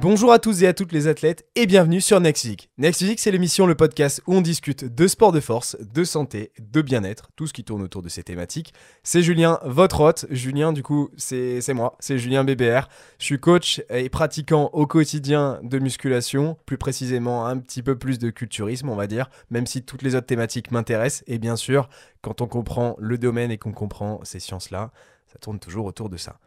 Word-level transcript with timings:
Bonjour 0.00 0.30
à 0.30 0.38
tous 0.38 0.62
et 0.62 0.68
à 0.68 0.74
toutes 0.74 0.92
les 0.92 1.08
athlètes 1.08 1.44
et 1.56 1.66
bienvenue 1.66 2.00
sur 2.00 2.20
Next 2.20 2.42
Physique. 2.42 2.70
Next 2.78 3.04
c'est 3.16 3.32
l'émission, 3.32 3.66
le 3.66 3.74
podcast 3.74 4.22
où 4.28 4.34
on 4.36 4.40
discute 4.40 4.84
de 4.84 5.08
sport 5.08 5.32
de 5.32 5.40
force, 5.40 5.76
de 5.80 6.04
santé, 6.04 6.52
de 6.60 6.82
bien-être, 6.82 7.30
tout 7.34 7.48
ce 7.48 7.52
qui 7.52 7.64
tourne 7.64 7.82
autour 7.82 8.02
de 8.02 8.08
ces 8.08 8.22
thématiques. 8.22 8.72
C'est 9.02 9.22
Julien, 9.22 9.58
votre 9.64 10.00
hôte. 10.00 10.26
Julien, 10.30 10.72
du 10.72 10.84
coup, 10.84 11.10
c'est 11.16 11.60
moi, 11.74 11.96
c'est 11.98 12.16
Julien 12.16 12.44
BBR. 12.44 12.86
Je 13.18 13.24
suis 13.24 13.40
coach 13.40 13.82
et 13.90 14.08
pratiquant 14.08 14.70
au 14.72 14.86
quotidien 14.86 15.58
de 15.64 15.80
musculation, 15.80 16.56
plus 16.64 16.78
précisément 16.78 17.46
un 17.46 17.58
petit 17.58 17.82
peu 17.82 17.98
plus 17.98 18.20
de 18.20 18.30
culturisme, 18.30 18.90
on 18.90 18.94
va 18.94 19.08
dire, 19.08 19.28
même 19.50 19.66
si 19.66 19.82
toutes 19.82 20.02
les 20.02 20.14
autres 20.14 20.28
thématiques 20.28 20.70
m'intéressent. 20.70 21.24
Et 21.26 21.40
bien 21.40 21.56
sûr, 21.56 21.88
quand 22.22 22.40
on 22.40 22.46
comprend 22.46 22.94
le 23.00 23.18
domaine 23.18 23.50
et 23.50 23.58
qu'on 23.58 23.72
comprend 23.72 24.20
ces 24.22 24.38
sciences-là, 24.38 24.92
ça 25.26 25.40
tourne 25.40 25.58
toujours 25.58 25.86
autour 25.86 26.08
de 26.08 26.18
ça. 26.18 26.38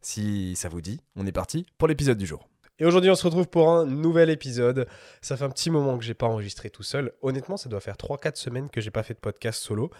Si 0.00 0.56
ça 0.56 0.70
vous 0.70 0.80
dit, 0.80 1.02
on 1.14 1.26
est 1.26 1.32
parti 1.32 1.66
pour 1.76 1.88
l'épisode 1.88 2.16
du 2.16 2.24
jour. 2.24 2.48
Et 2.78 2.84
aujourd'hui, 2.84 3.10
on 3.10 3.14
se 3.14 3.24
retrouve 3.24 3.48
pour 3.48 3.70
un 3.70 3.86
nouvel 3.86 4.28
épisode. 4.28 4.86
Ça 5.22 5.36
fait 5.36 5.44
un 5.44 5.50
petit 5.50 5.70
moment 5.70 5.96
que 5.96 6.04
j'ai 6.04 6.14
pas 6.14 6.26
enregistré 6.26 6.68
tout 6.68 6.82
seul. 6.82 7.12
Honnêtement, 7.22 7.56
ça 7.56 7.70
doit 7.70 7.80
faire 7.80 7.96
3-4 7.96 8.36
semaines 8.36 8.68
que 8.68 8.82
j'ai 8.82 8.90
pas 8.90 9.02
fait 9.02 9.14
de 9.14 9.18
podcast 9.18 9.62
solo. 9.62 9.90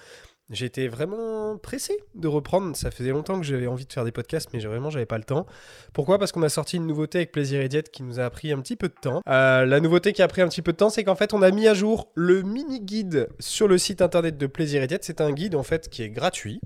J'étais 0.50 0.86
vraiment 0.86 1.56
pressé 1.58 1.98
de 2.14 2.28
reprendre. 2.28 2.76
Ça 2.76 2.92
faisait 2.92 3.10
longtemps 3.10 3.40
que 3.40 3.44
j'avais 3.44 3.66
envie 3.66 3.84
de 3.84 3.92
faire 3.92 4.04
des 4.04 4.12
podcasts, 4.12 4.48
mais 4.52 4.60
vraiment, 4.60 4.90
j'avais 4.90 5.06
pas 5.06 5.18
le 5.18 5.24
temps. 5.24 5.44
Pourquoi? 5.92 6.20
Parce 6.20 6.30
qu'on 6.30 6.42
a 6.42 6.48
sorti 6.48 6.76
une 6.76 6.86
nouveauté 6.86 7.18
avec 7.18 7.32
Plaisir 7.32 7.60
et 7.60 7.68
Diète 7.68 7.90
qui 7.90 8.04
nous 8.04 8.20
a 8.20 8.30
pris 8.30 8.52
un 8.52 8.60
petit 8.60 8.76
peu 8.76 8.88
de 8.88 8.94
temps. 8.94 9.22
Euh, 9.28 9.66
la 9.66 9.80
nouveauté 9.80 10.12
qui 10.12 10.22
a 10.22 10.28
pris 10.28 10.42
un 10.42 10.48
petit 10.48 10.62
peu 10.62 10.70
de 10.70 10.76
temps, 10.76 10.88
c'est 10.88 11.02
qu'en 11.02 11.16
fait, 11.16 11.34
on 11.34 11.42
a 11.42 11.50
mis 11.50 11.66
à 11.66 11.74
jour 11.74 12.12
le 12.14 12.42
mini 12.42 12.80
guide 12.80 13.28
sur 13.40 13.66
le 13.66 13.76
site 13.76 14.02
internet 14.02 14.38
de 14.38 14.46
Plaisir 14.46 14.82
et 14.84 14.86
Diète. 14.86 15.04
C'est 15.04 15.20
un 15.20 15.32
guide 15.32 15.56
en 15.56 15.64
fait 15.64 15.88
qui 15.88 16.02
est 16.02 16.10
gratuit, 16.10 16.60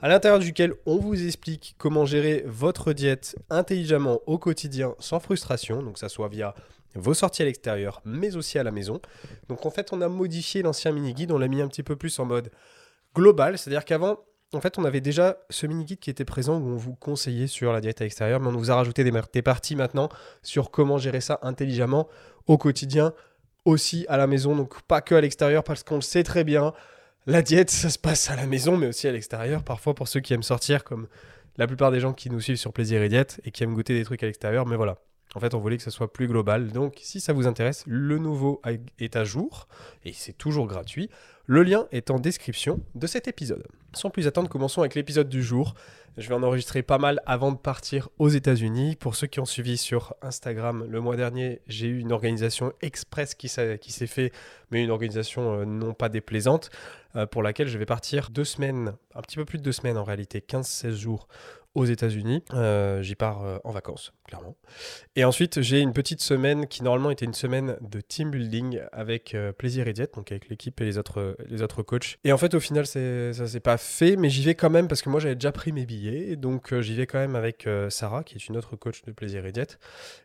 à 0.00 0.08
l'intérieur 0.08 0.38
duquel 0.38 0.72
on 0.86 0.96
vous 0.96 1.26
explique 1.26 1.74
comment 1.76 2.06
gérer 2.06 2.44
votre 2.46 2.94
diète 2.94 3.36
intelligemment 3.50 4.20
au 4.26 4.38
quotidien 4.38 4.94
sans 5.00 5.20
frustration. 5.20 5.82
Donc, 5.82 5.98
ça 5.98 6.08
soit 6.08 6.28
via 6.28 6.54
vos 6.94 7.12
sorties 7.12 7.42
à 7.42 7.44
l'extérieur, 7.44 8.00
mais 8.06 8.36
aussi 8.36 8.58
à 8.58 8.62
la 8.62 8.70
maison. 8.70 9.02
Donc, 9.50 9.66
en 9.66 9.70
fait, 9.70 9.92
on 9.92 10.00
a 10.00 10.08
modifié 10.08 10.62
l'ancien 10.62 10.92
mini 10.92 11.12
guide. 11.12 11.30
On 11.30 11.38
l'a 11.38 11.48
mis 11.48 11.60
un 11.60 11.68
petit 11.68 11.82
peu 11.82 11.94
plus 11.94 12.18
en 12.18 12.24
mode 12.24 12.50
global, 13.18 13.58
c'est-à-dire 13.58 13.84
qu'avant, 13.84 14.18
en 14.54 14.60
fait, 14.60 14.78
on 14.78 14.84
avait 14.84 15.00
déjà 15.00 15.38
ce 15.50 15.66
mini-guide 15.66 15.98
qui 15.98 16.08
était 16.08 16.24
présent 16.24 16.58
où 16.58 16.68
on 16.68 16.76
vous 16.76 16.94
conseillait 16.94 17.48
sur 17.48 17.72
la 17.72 17.80
diète 17.80 18.00
à 18.00 18.04
l'extérieur, 18.04 18.40
mais 18.40 18.46
on 18.46 18.52
vous 18.56 18.70
a 18.70 18.76
rajouté 18.76 19.02
des, 19.02 19.42
parties 19.42 19.74
maintenant 19.74 20.08
sur 20.42 20.70
comment 20.70 20.98
gérer 20.98 21.20
ça 21.20 21.40
intelligemment 21.42 22.08
au 22.46 22.56
quotidien, 22.58 23.12
aussi 23.64 24.06
à 24.08 24.16
la 24.16 24.26
maison, 24.26 24.54
donc 24.54 24.80
pas 24.82 25.00
que 25.00 25.16
à 25.16 25.20
l'extérieur, 25.20 25.64
parce 25.64 25.82
qu'on 25.82 25.96
le 25.96 26.00
sait 26.00 26.22
très 26.22 26.44
bien, 26.44 26.72
la 27.26 27.42
diète, 27.42 27.70
ça 27.70 27.90
se 27.90 27.98
passe 27.98 28.30
à 28.30 28.36
la 28.36 28.46
maison, 28.46 28.76
mais 28.76 28.86
aussi 28.86 29.08
à 29.08 29.12
l'extérieur, 29.12 29.64
parfois 29.64 29.94
pour 29.94 30.06
ceux 30.06 30.20
qui 30.20 30.32
aiment 30.32 30.44
sortir, 30.44 30.84
comme 30.84 31.08
la 31.56 31.66
plupart 31.66 31.90
des 31.90 32.00
gens 32.00 32.12
qui 32.12 32.30
nous 32.30 32.40
suivent 32.40 32.56
sur 32.56 32.72
Plaisir 32.72 33.02
et 33.02 33.08
Diète 33.08 33.40
et 33.44 33.50
qui 33.50 33.64
aiment 33.64 33.74
goûter 33.74 33.94
des 33.98 34.04
trucs 34.04 34.22
à 34.22 34.26
l'extérieur, 34.26 34.64
mais 34.64 34.76
voilà. 34.76 34.96
En 35.34 35.40
fait, 35.40 35.54
on 35.54 35.58
voulait 35.58 35.76
que 35.76 35.82
ça 35.82 35.90
soit 35.90 36.12
plus 36.12 36.26
global. 36.26 36.72
Donc, 36.72 36.98
si 37.02 37.20
ça 37.20 37.32
vous 37.32 37.46
intéresse, 37.46 37.84
le 37.86 38.18
nouveau 38.18 38.62
est 38.98 39.16
à 39.16 39.24
jour 39.24 39.68
et 40.04 40.12
c'est 40.12 40.32
toujours 40.32 40.66
gratuit. 40.66 41.10
Le 41.46 41.62
lien 41.62 41.86
est 41.92 42.10
en 42.10 42.18
description 42.18 42.80
de 42.94 43.06
cet 43.06 43.28
épisode. 43.28 43.66
Sans 43.94 44.10
plus 44.10 44.26
attendre, 44.26 44.48
commençons 44.48 44.82
avec 44.82 44.94
l'épisode 44.94 45.28
du 45.28 45.42
jour. 45.42 45.74
Je 46.18 46.28
vais 46.28 46.34
en 46.34 46.42
enregistrer 46.42 46.82
pas 46.82 46.98
mal 46.98 47.20
avant 47.26 47.52
de 47.52 47.56
partir 47.56 48.08
aux 48.18 48.28
États-Unis. 48.28 48.96
Pour 48.96 49.14
ceux 49.14 49.28
qui 49.28 49.40
ont 49.40 49.46
suivi 49.46 49.78
sur 49.78 50.14
Instagram 50.20 50.84
le 50.88 51.00
mois 51.00 51.16
dernier, 51.16 51.60
j'ai 51.68 51.86
eu 51.86 52.00
une 52.00 52.12
organisation 52.12 52.72
express 52.82 53.34
qui 53.34 53.48
s'est 53.48 54.06
fait, 54.06 54.32
mais 54.70 54.82
une 54.82 54.90
organisation 54.90 55.60
euh, 55.60 55.64
non 55.64 55.94
pas 55.94 56.08
déplaisante, 56.08 56.70
euh, 57.16 57.24
pour 57.24 57.42
laquelle 57.42 57.68
je 57.68 57.78
vais 57.78 57.86
partir 57.86 58.30
deux 58.30 58.44
semaines, 58.44 58.94
un 59.14 59.22
petit 59.22 59.36
peu 59.36 59.44
plus 59.44 59.58
de 59.58 59.62
deux 59.62 59.72
semaines 59.72 59.96
en 59.96 60.04
réalité, 60.04 60.40
15-16 60.40 60.90
jours 60.96 61.28
aux 61.74 61.84
États-Unis. 61.84 62.42
Euh, 62.54 63.02
j'y 63.02 63.14
pars 63.14 63.44
euh, 63.44 63.58
en 63.64 63.70
vacances, 63.70 64.12
clairement. 64.26 64.56
Et 65.16 65.24
ensuite, 65.24 65.60
j'ai 65.60 65.80
une 65.80 65.92
petite 65.92 66.20
semaine 66.20 66.66
qui 66.66 66.82
normalement 66.82 67.10
était 67.10 67.24
une 67.24 67.34
semaine 67.34 67.76
de 67.80 68.00
team 68.00 68.30
building 68.30 68.80
avec 68.92 69.34
euh, 69.34 69.52
Plaisir 69.52 69.86
et 69.88 69.92
Diète, 69.92 70.14
donc 70.14 70.32
avec 70.32 70.48
l'équipe 70.48 70.80
et 70.80 70.84
les 70.84 70.98
autres, 70.98 71.36
les 71.46 71.62
autres 71.62 71.82
coachs. 71.82 72.18
Et 72.24 72.32
en 72.32 72.38
fait, 72.38 72.54
au 72.54 72.60
final, 72.60 72.86
ça 72.86 73.46
s'est 73.46 73.60
pas 73.60 73.76
fait, 73.76 74.16
mais 74.16 74.30
j'y 74.30 74.42
vais 74.42 74.54
quand 74.54 74.70
même 74.70 74.88
parce 74.88 75.02
que 75.02 75.10
moi, 75.10 75.20
j'avais 75.20 75.34
déjà 75.34 75.52
pris 75.52 75.72
mes 75.72 75.86
billets. 75.86 76.36
Donc, 76.36 76.78
j'y 76.80 76.94
vais 76.94 77.06
quand 77.06 77.18
même 77.18 77.36
avec 77.36 77.68
Sarah, 77.90 78.24
qui 78.24 78.34
est 78.36 78.48
une 78.48 78.56
autre 78.56 78.76
coach 78.76 79.02
de 79.04 79.12
Plaisir 79.12 79.46
et 79.46 79.52
Diète. 79.52 79.78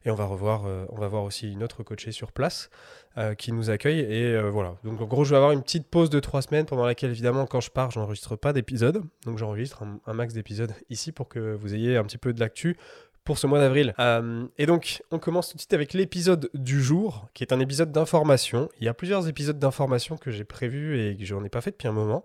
Et 0.06 0.12
on 0.12 0.16
va 0.16 0.26
revoir, 0.26 0.66
on 0.90 1.00
va 1.00 1.08
voir 1.08 1.24
aussi 1.24 1.52
une 1.52 1.64
autre 1.64 1.84
coachée 1.84 2.12
sur 2.12 2.32
place. 2.32 2.70
Euh, 3.16 3.36
qui 3.36 3.52
nous 3.52 3.70
accueille. 3.70 4.00
Et 4.00 4.34
euh, 4.34 4.50
voilà. 4.50 4.76
Donc 4.84 5.00
en 5.00 5.06
gros, 5.06 5.24
je 5.24 5.30
vais 5.30 5.36
avoir 5.36 5.52
une 5.52 5.62
petite 5.62 5.88
pause 5.88 6.10
de 6.10 6.20
trois 6.20 6.42
semaines 6.42 6.66
pendant 6.66 6.84
laquelle, 6.84 7.12
évidemment, 7.12 7.46
quand 7.46 7.62
je 7.62 7.70
pars, 7.70 7.92
j'enregistre 7.92 8.36
pas 8.36 8.54
d'épisode. 8.54 9.04
Donc 9.26 9.38
j'enregistre 9.38 9.84
un, 10.08 10.14
max 10.14 10.34
d'épisodes 10.34 10.74
ici 10.90 11.12
pour 11.12 11.30
que 11.30 11.54
vous 11.54 11.76
ayez 11.76 11.96
un 11.96 12.04
petit 12.06 12.18
peu 12.18 12.34
de 12.34 12.40
l'actu 12.40 12.76
pour 13.24 13.38
ce 13.38 13.48
mois 13.48 13.60
d'avril. 13.60 13.94
Euh, 14.00 14.46
et 14.58 14.66
donc, 14.66 15.02
on 15.12 15.20
commence 15.20 15.50
tout 15.50 15.56
de 15.56 15.62
suite 15.62 15.74
avec 15.74 15.94
l'épisode 15.94 16.50
du 16.54 16.82
jour, 16.82 17.28
qui 17.34 17.44
est 17.44 17.54
un 17.54 17.60
épisode 17.60 17.92
d'information. 17.92 18.70
Il 18.80 18.86
y 18.86 18.90
a 18.90 18.94
plusieurs 18.94 19.28
épisodes 19.28 19.58
d'information 19.58 20.18
que 20.18 20.32
j'ai 20.32 20.44
prévus 20.44 21.00
et 21.00 21.18
que 21.18 21.26
je 21.26 21.34
n'en 21.34 21.44
ai 21.44 21.50
pas 21.50 21.62
fait 21.62 21.72
depuis 21.72 21.88
un 21.88 21.94
moment. 21.94 22.24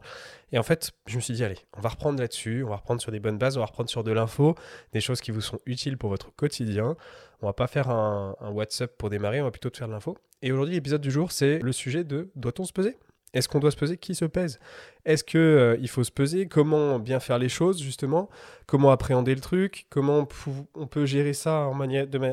Et 0.52 0.58
en 0.58 0.62
fait, 0.62 0.92
je 1.06 1.16
me 1.16 1.20
suis 1.20 1.34
dit, 1.34 1.44
allez, 1.44 1.58
on 1.76 1.80
va 1.80 1.90
reprendre 1.90 2.18
là-dessus, 2.18 2.64
on 2.64 2.70
va 2.70 2.76
reprendre 2.76 3.00
sur 3.00 3.12
des 3.12 3.20
bonnes 3.20 3.38
bases, 3.38 3.56
on 3.56 3.60
va 3.60 3.66
reprendre 3.66 3.90
sur 3.90 4.02
de 4.02 4.12
l'info, 4.12 4.54
des 4.92 5.00
choses 5.00 5.20
qui 5.20 5.30
vous 5.30 5.40
sont 5.40 5.58
utiles 5.66 5.98
pour 5.98 6.10
votre 6.10 6.34
quotidien. 6.34 6.96
On 7.42 7.46
va 7.46 7.52
pas 7.52 7.66
faire 7.66 7.90
un, 7.90 8.34
un 8.40 8.50
WhatsApp 8.50 8.96
pour 8.96 9.10
démarrer, 9.10 9.40
on 9.40 9.44
va 9.44 9.50
plutôt 9.50 9.70
faire 9.72 9.88
de 9.88 9.92
l'info. 9.92 10.16
Et 10.42 10.52
aujourd'hui, 10.52 10.74
l'épisode 10.74 11.00
du 11.00 11.10
jour, 11.10 11.32
c'est 11.32 11.58
le 11.58 11.72
sujet 11.72 12.04
de 12.04 12.30
doit-on 12.34 12.64
se 12.64 12.72
peser? 12.72 12.96
Est-ce 13.34 13.48
qu'on 13.48 13.58
doit 13.58 13.70
se 13.70 13.76
peser? 13.76 13.96
Qui 13.98 14.14
se 14.14 14.24
pèse? 14.24 14.58
Est-ce 15.04 15.22
qu'il 15.22 15.40
euh, 15.40 15.86
faut 15.86 16.04
se 16.04 16.10
peser? 16.10 16.46
Comment 16.46 16.98
bien 16.98 17.20
faire 17.20 17.38
les 17.38 17.48
choses, 17.48 17.80
justement? 17.80 18.28
Comment 18.66 18.90
appréhender 18.90 19.34
le 19.34 19.40
truc? 19.40 19.86
Comment 19.90 20.26
on 20.74 20.86
peut 20.86 21.06
gérer 21.06 21.34
ça 21.34 21.70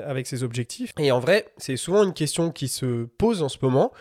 avec 0.06 0.28
ses 0.28 0.44
objectifs? 0.44 0.94
Et 0.98 1.12
en 1.12 1.20
vrai, 1.20 1.48
c'est 1.58 1.78
souvent 1.78 2.04
une 2.04 2.14
question 2.14 2.52
qui 2.52 2.68
se 2.68 3.06
pose 3.18 3.44
en 3.44 3.50
ce 3.50 3.58
moment, 3.62 3.92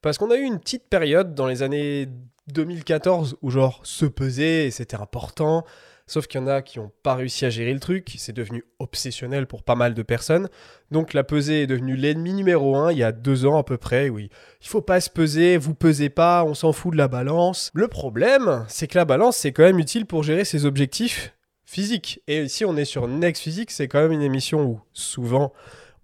parce 0.00 0.16
qu'on 0.16 0.30
a 0.30 0.36
eu 0.36 0.42
une 0.42 0.58
petite 0.58 0.88
période 0.88 1.34
dans 1.34 1.46
les 1.46 1.62
années 1.62 2.08
2014 2.52 3.36
où 3.42 3.50
genre 3.50 3.80
se 3.82 4.06
peser, 4.06 4.70
c'était 4.70 4.96
important. 4.96 5.64
Sauf 6.08 6.26
qu'il 6.26 6.40
y 6.40 6.44
en 6.44 6.46
a 6.46 6.62
qui 6.62 6.78
n'ont 6.78 6.90
pas 7.02 7.14
réussi 7.14 7.44
à 7.44 7.50
gérer 7.50 7.74
le 7.74 7.80
truc, 7.80 8.14
c'est 8.16 8.32
devenu 8.32 8.64
obsessionnel 8.78 9.46
pour 9.46 9.62
pas 9.62 9.74
mal 9.74 9.92
de 9.92 10.02
personnes. 10.02 10.48
Donc 10.90 11.12
la 11.12 11.22
pesée 11.22 11.62
est 11.62 11.66
devenue 11.66 11.96
l'ennemi 11.96 12.32
numéro 12.32 12.76
un 12.76 12.90
il 12.90 12.98
y 12.98 13.02
a 13.02 13.12
deux 13.12 13.44
ans 13.44 13.58
à 13.58 13.62
peu 13.62 13.76
près. 13.76 14.08
Oui, 14.08 14.30
il 14.62 14.68
faut 14.68 14.80
pas 14.80 15.02
se 15.02 15.10
peser, 15.10 15.58
vous 15.58 15.74
pesez 15.74 16.08
pas, 16.08 16.44
on 16.44 16.54
s'en 16.54 16.72
fout 16.72 16.92
de 16.92 16.98
la 16.98 17.08
balance. 17.08 17.70
Le 17.74 17.88
problème, 17.88 18.64
c'est 18.68 18.86
que 18.86 18.96
la 18.96 19.04
balance 19.04 19.36
c'est 19.36 19.52
quand 19.52 19.64
même 19.64 19.78
utile 19.78 20.06
pour 20.06 20.22
gérer 20.22 20.46
ses 20.46 20.64
objectifs 20.64 21.34
physiques. 21.66 22.22
Et 22.26 22.42
ici 22.42 22.64
on 22.64 22.76
est 22.78 22.86
sur 22.86 23.06
Next 23.06 23.42
Physique, 23.42 23.70
c'est 23.70 23.86
quand 23.86 24.00
même 24.00 24.12
une 24.12 24.22
émission 24.22 24.64
où 24.64 24.80
souvent 24.94 25.52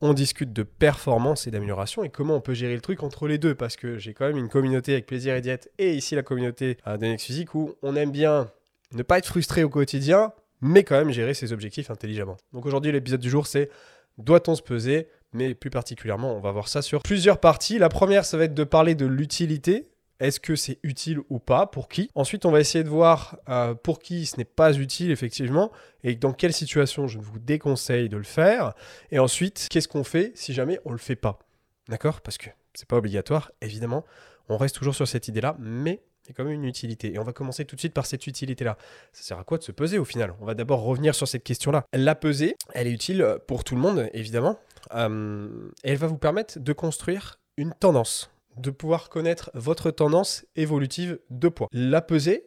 on 0.02 0.12
discute 0.12 0.52
de 0.52 0.64
performance 0.64 1.46
et 1.46 1.50
d'amélioration 1.50 2.04
et 2.04 2.10
comment 2.10 2.34
on 2.34 2.42
peut 2.42 2.52
gérer 2.52 2.74
le 2.74 2.82
truc 2.82 3.02
entre 3.02 3.26
les 3.26 3.38
deux 3.38 3.54
parce 3.54 3.76
que 3.76 3.96
j'ai 3.96 4.12
quand 4.12 4.26
même 4.26 4.36
une 4.36 4.50
communauté 4.50 4.92
avec 4.92 5.06
plaisir 5.06 5.34
et 5.34 5.40
diète 5.40 5.72
et 5.78 5.94
ici 5.94 6.14
la 6.14 6.22
communauté 6.22 6.76
euh, 6.86 6.98
de 6.98 7.06
Next 7.06 7.24
Physique 7.24 7.54
où 7.54 7.74
on 7.82 7.96
aime 7.96 8.10
bien 8.10 8.50
ne 8.94 9.02
pas 9.02 9.18
être 9.18 9.26
frustré 9.26 9.64
au 9.64 9.68
quotidien, 9.68 10.32
mais 10.60 10.84
quand 10.84 10.96
même 10.96 11.10
gérer 11.10 11.34
ses 11.34 11.52
objectifs 11.52 11.90
intelligemment. 11.90 12.36
Donc 12.52 12.66
aujourd'hui, 12.66 12.92
l'épisode 12.92 13.20
du 13.20 13.30
jour, 13.30 13.46
c'est 13.46 13.70
doit-on 14.18 14.54
se 14.54 14.62
peser? 14.62 15.08
Mais 15.32 15.54
plus 15.54 15.70
particulièrement, 15.70 16.36
on 16.36 16.40
va 16.40 16.52
voir 16.52 16.68
ça 16.68 16.80
sur 16.80 17.02
plusieurs 17.02 17.38
parties. 17.38 17.78
La 17.78 17.88
première, 17.88 18.24
ça 18.24 18.36
va 18.36 18.44
être 18.44 18.54
de 18.54 18.64
parler 18.64 18.94
de 18.94 19.06
l'utilité. 19.06 19.90
Est-ce 20.20 20.38
que 20.38 20.54
c'est 20.54 20.78
utile 20.84 21.18
ou 21.28 21.40
pas? 21.40 21.66
Pour 21.66 21.88
qui? 21.88 22.08
Ensuite, 22.14 22.46
on 22.46 22.52
va 22.52 22.60
essayer 22.60 22.84
de 22.84 22.88
voir 22.88 23.36
euh, 23.48 23.74
pour 23.74 23.98
qui 23.98 24.26
ce 24.26 24.36
n'est 24.36 24.44
pas 24.44 24.72
utile, 24.72 25.10
effectivement, 25.10 25.72
et 26.04 26.14
dans 26.14 26.32
quelle 26.32 26.52
situation 26.52 27.08
je 27.08 27.18
vous 27.18 27.40
déconseille 27.40 28.08
de 28.08 28.16
le 28.16 28.22
faire. 28.22 28.74
Et 29.10 29.18
ensuite, 29.18 29.66
qu'est-ce 29.70 29.88
qu'on 29.88 30.04
fait 30.04 30.30
si 30.36 30.54
jamais 30.54 30.78
on 30.84 30.90
ne 30.90 30.94
le 30.94 31.00
fait 31.00 31.16
pas? 31.16 31.40
D'accord? 31.88 32.20
Parce 32.20 32.38
que 32.38 32.48
c'est 32.74 32.88
pas 32.88 32.96
obligatoire, 32.96 33.50
évidemment. 33.60 34.04
On 34.48 34.56
reste 34.56 34.76
toujours 34.76 34.94
sur 34.94 35.08
cette 35.08 35.26
idée-là, 35.26 35.56
mais 35.58 36.00
il 36.24 36.30
y 36.30 36.32
a 36.32 36.34
quand 36.34 36.44
même 36.44 36.54
une 36.54 36.64
utilité. 36.64 37.14
Et 37.14 37.18
on 37.18 37.22
va 37.22 37.32
commencer 37.32 37.64
tout 37.64 37.76
de 37.76 37.80
suite 37.80 37.92
par 37.92 38.06
cette 38.06 38.26
utilité-là. 38.26 38.78
Ça 39.12 39.22
sert 39.22 39.38
à 39.38 39.44
quoi 39.44 39.58
de 39.58 39.62
se 39.62 39.72
peser 39.72 39.98
au 39.98 40.04
final? 40.04 40.34
On 40.40 40.46
va 40.46 40.54
d'abord 40.54 40.82
revenir 40.82 41.14
sur 41.14 41.28
cette 41.28 41.44
question-là. 41.44 41.84
La 41.92 42.14
pesée, 42.14 42.56
elle 42.72 42.86
est 42.86 42.92
utile 42.92 43.38
pour 43.46 43.64
tout 43.64 43.74
le 43.74 43.80
monde, 43.80 44.08
évidemment. 44.14 44.58
Euh, 44.94 45.70
elle 45.82 45.96
va 45.96 46.06
vous 46.06 46.18
permettre 46.18 46.58
de 46.58 46.72
construire 46.72 47.38
une 47.56 47.74
tendance, 47.74 48.30
de 48.56 48.70
pouvoir 48.70 49.08
connaître 49.10 49.50
votre 49.54 49.90
tendance 49.90 50.46
évolutive 50.56 51.18
de 51.30 51.48
poids. 51.48 51.68
La 51.72 52.00
pesée, 52.00 52.46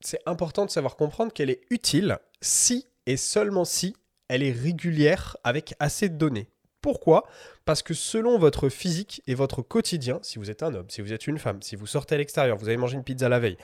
c'est 0.00 0.20
important 0.26 0.64
de 0.64 0.70
savoir 0.70 0.96
comprendre 0.96 1.32
qu'elle 1.32 1.50
est 1.50 1.62
utile 1.70 2.18
si 2.40 2.86
et 3.06 3.16
seulement 3.16 3.64
si 3.64 3.94
elle 4.28 4.42
est 4.42 4.52
régulière 4.52 5.36
avec 5.44 5.74
assez 5.80 6.08
de 6.08 6.16
données. 6.16 6.48
Pourquoi? 6.80 7.24
Parce 7.64 7.82
que 7.82 7.94
selon 7.94 8.38
votre 8.38 8.68
physique 8.68 9.22
et 9.26 9.34
votre 9.34 9.62
quotidien, 9.62 10.20
si 10.22 10.38
vous 10.38 10.50
êtes 10.50 10.62
un 10.62 10.74
homme, 10.74 10.88
si 10.88 11.00
vous 11.00 11.12
êtes 11.12 11.26
une 11.26 11.38
femme, 11.38 11.60
si 11.62 11.76
vous 11.76 11.86
sortez 11.86 12.14
à 12.14 12.18
l'extérieur, 12.18 12.56
vous 12.56 12.68
avez 12.68 12.76
mangé 12.76 12.96
une 12.96 13.04
pizza 13.04 13.28
la 13.28 13.40
veille, 13.40 13.58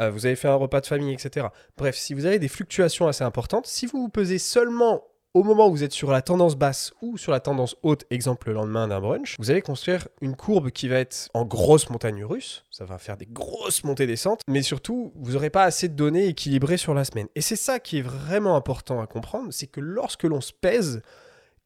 euh, 0.00 0.10
vous 0.10 0.26
avez 0.26 0.36
fait 0.36 0.48
un 0.48 0.54
repas 0.54 0.80
de 0.80 0.86
famille, 0.86 1.12
etc. 1.12 1.48
Bref, 1.76 1.96
si 1.96 2.14
vous 2.14 2.26
avez 2.26 2.38
des 2.38 2.48
fluctuations 2.48 3.08
assez 3.08 3.24
importantes, 3.24 3.66
si 3.66 3.86
vous 3.86 4.00
vous 4.00 4.08
pesez 4.08 4.38
seulement 4.38 5.04
au 5.34 5.42
moment 5.42 5.68
où 5.68 5.70
vous 5.70 5.84
êtes 5.84 5.92
sur 5.92 6.10
la 6.10 6.22
tendance 6.22 6.56
basse 6.56 6.92
ou 7.02 7.18
sur 7.18 7.32
la 7.32 7.40
tendance 7.40 7.76
haute, 7.82 8.04
exemple 8.10 8.48
le 8.48 8.54
lendemain 8.54 8.88
d'un 8.88 9.00
brunch, 9.00 9.36
vous 9.38 9.50
allez 9.50 9.60
construire 9.60 10.08
une 10.20 10.34
courbe 10.34 10.70
qui 10.70 10.88
va 10.88 10.96
être 10.96 11.28
en 11.34 11.44
grosse 11.44 11.90
montagne 11.90 12.24
russe, 12.24 12.64
ça 12.70 12.84
va 12.84 12.98
faire 12.98 13.16
des 13.16 13.26
grosses 13.26 13.84
montées-descentes, 13.84 14.40
mais 14.48 14.62
surtout, 14.62 15.12
vous 15.16 15.32
n'aurez 15.32 15.50
pas 15.50 15.64
assez 15.64 15.88
de 15.88 15.94
données 15.94 16.26
équilibrées 16.26 16.78
sur 16.78 16.94
la 16.94 17.04
semaine. 17.04 17.28
Et 17.34 17.40
c'est 17.40 17.56
ça 17.56 17.78
qui 17.78 17.98
est 17.98 18.02
vraiment 18.02 18.56
important 18.56 19.00
à 19.00 19.06
comprendre, 19.06 19.48
c'est 19.50 19.66
que 19.66 19.80
lorsque 19.80 20.24
l'on 20.24 20.40
se 20.40 20.52
pèse, 20.52 21.02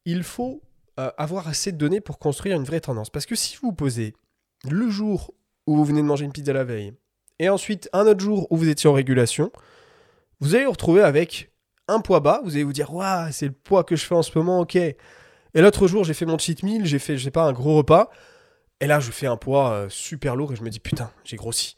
il 0.05 0.23
faut 0.23 0.61
euh, 0.99 1.11
avoir 1.17 1.47
assez 1.47 1.71
de 1.71 1.77
données 1.77 2.01
pour 2.01 2.19
construire 2.19 2.55
une 2.55 2.63
vraie 2.63 2.79
tendance. 2.79 3.09
Parce 3.09 3.25
que 3.25 3.35
si 3.35 3.57
vous 3.61 3.73
posez 3.73 4.13
le 4.69 4.89
jour 4.89 5.33
où 5.67 5.75
vous 5.75 5.85
venez 5.85 6.01
de 6.01 6.07
manger 6.07 6.25
une 6.25 6.31
pizza 6.31 6.53
la 6.53 6.63
veille, 6.63 6.93
et 7.39 7.49
ensuite 7.49 7.89
un 7.93 8.05
autre 8.05 8.19
jour 8.19 8.47
où 8.51 8.57
vous 8.57 8.69
étiez 8.69 8.89
en 8.89 8.93
régulation, 8.93 9.51
vous 10.39 10.55
allez 10.55 10.65
vous 10.65 10.71
retrouver 10.71 11.01
avec 11.01 11.51
un 11.87 11.99
poids 11.99 12.19
bas, 12.19 12.41
vous 12.43 12.55
allez 12.55 12.63
vous 12.63 12.73
dire, 12.73 12.93
waouh, 12.93 13.31
c'est 13.31 13.47
le 13.47 13.53
poids 13.53 13.83
que 13.83 13.95
je 13.95 14.05
fais 14.05 14.15
en 14.15 14.23
ce 14.23 14.37
moment, 14.37 14.61
ok. 14.61 14.75
Et 14.75 14.97
l'autre 15.55 15.87
jour, 15.87 16.03
j'ai 16.03 16.13
fait 16.13 16.25
mon 16.25 16.37
cheat 16.37 16.63
meal, 16.63 16.85
j'ai 16.85 16.99
fait, 16.99 17.17
je 17.17 17.23
sais 17.25 17.31
pas, 17.31 17.43
un 17.43 17.53
gros 17.53 17.75
repas, 17.77 18.09
et 18.79 18.87
là, 18.87 18.99
je 18.99 19.11
fais 19.11 19.27
un 19.27 19.37
poids 19.37 19.71
euh, 19.71 19.89
super 19.89 20.35
lourd 20.35 20.53
et 20.53 20.55
je 20.55 20.63
me 20.63 20.69
dis, 20.69 20.79
putain, 20.79 21.11
j'ai 21.23 21.37
grossi. 21.37 21.77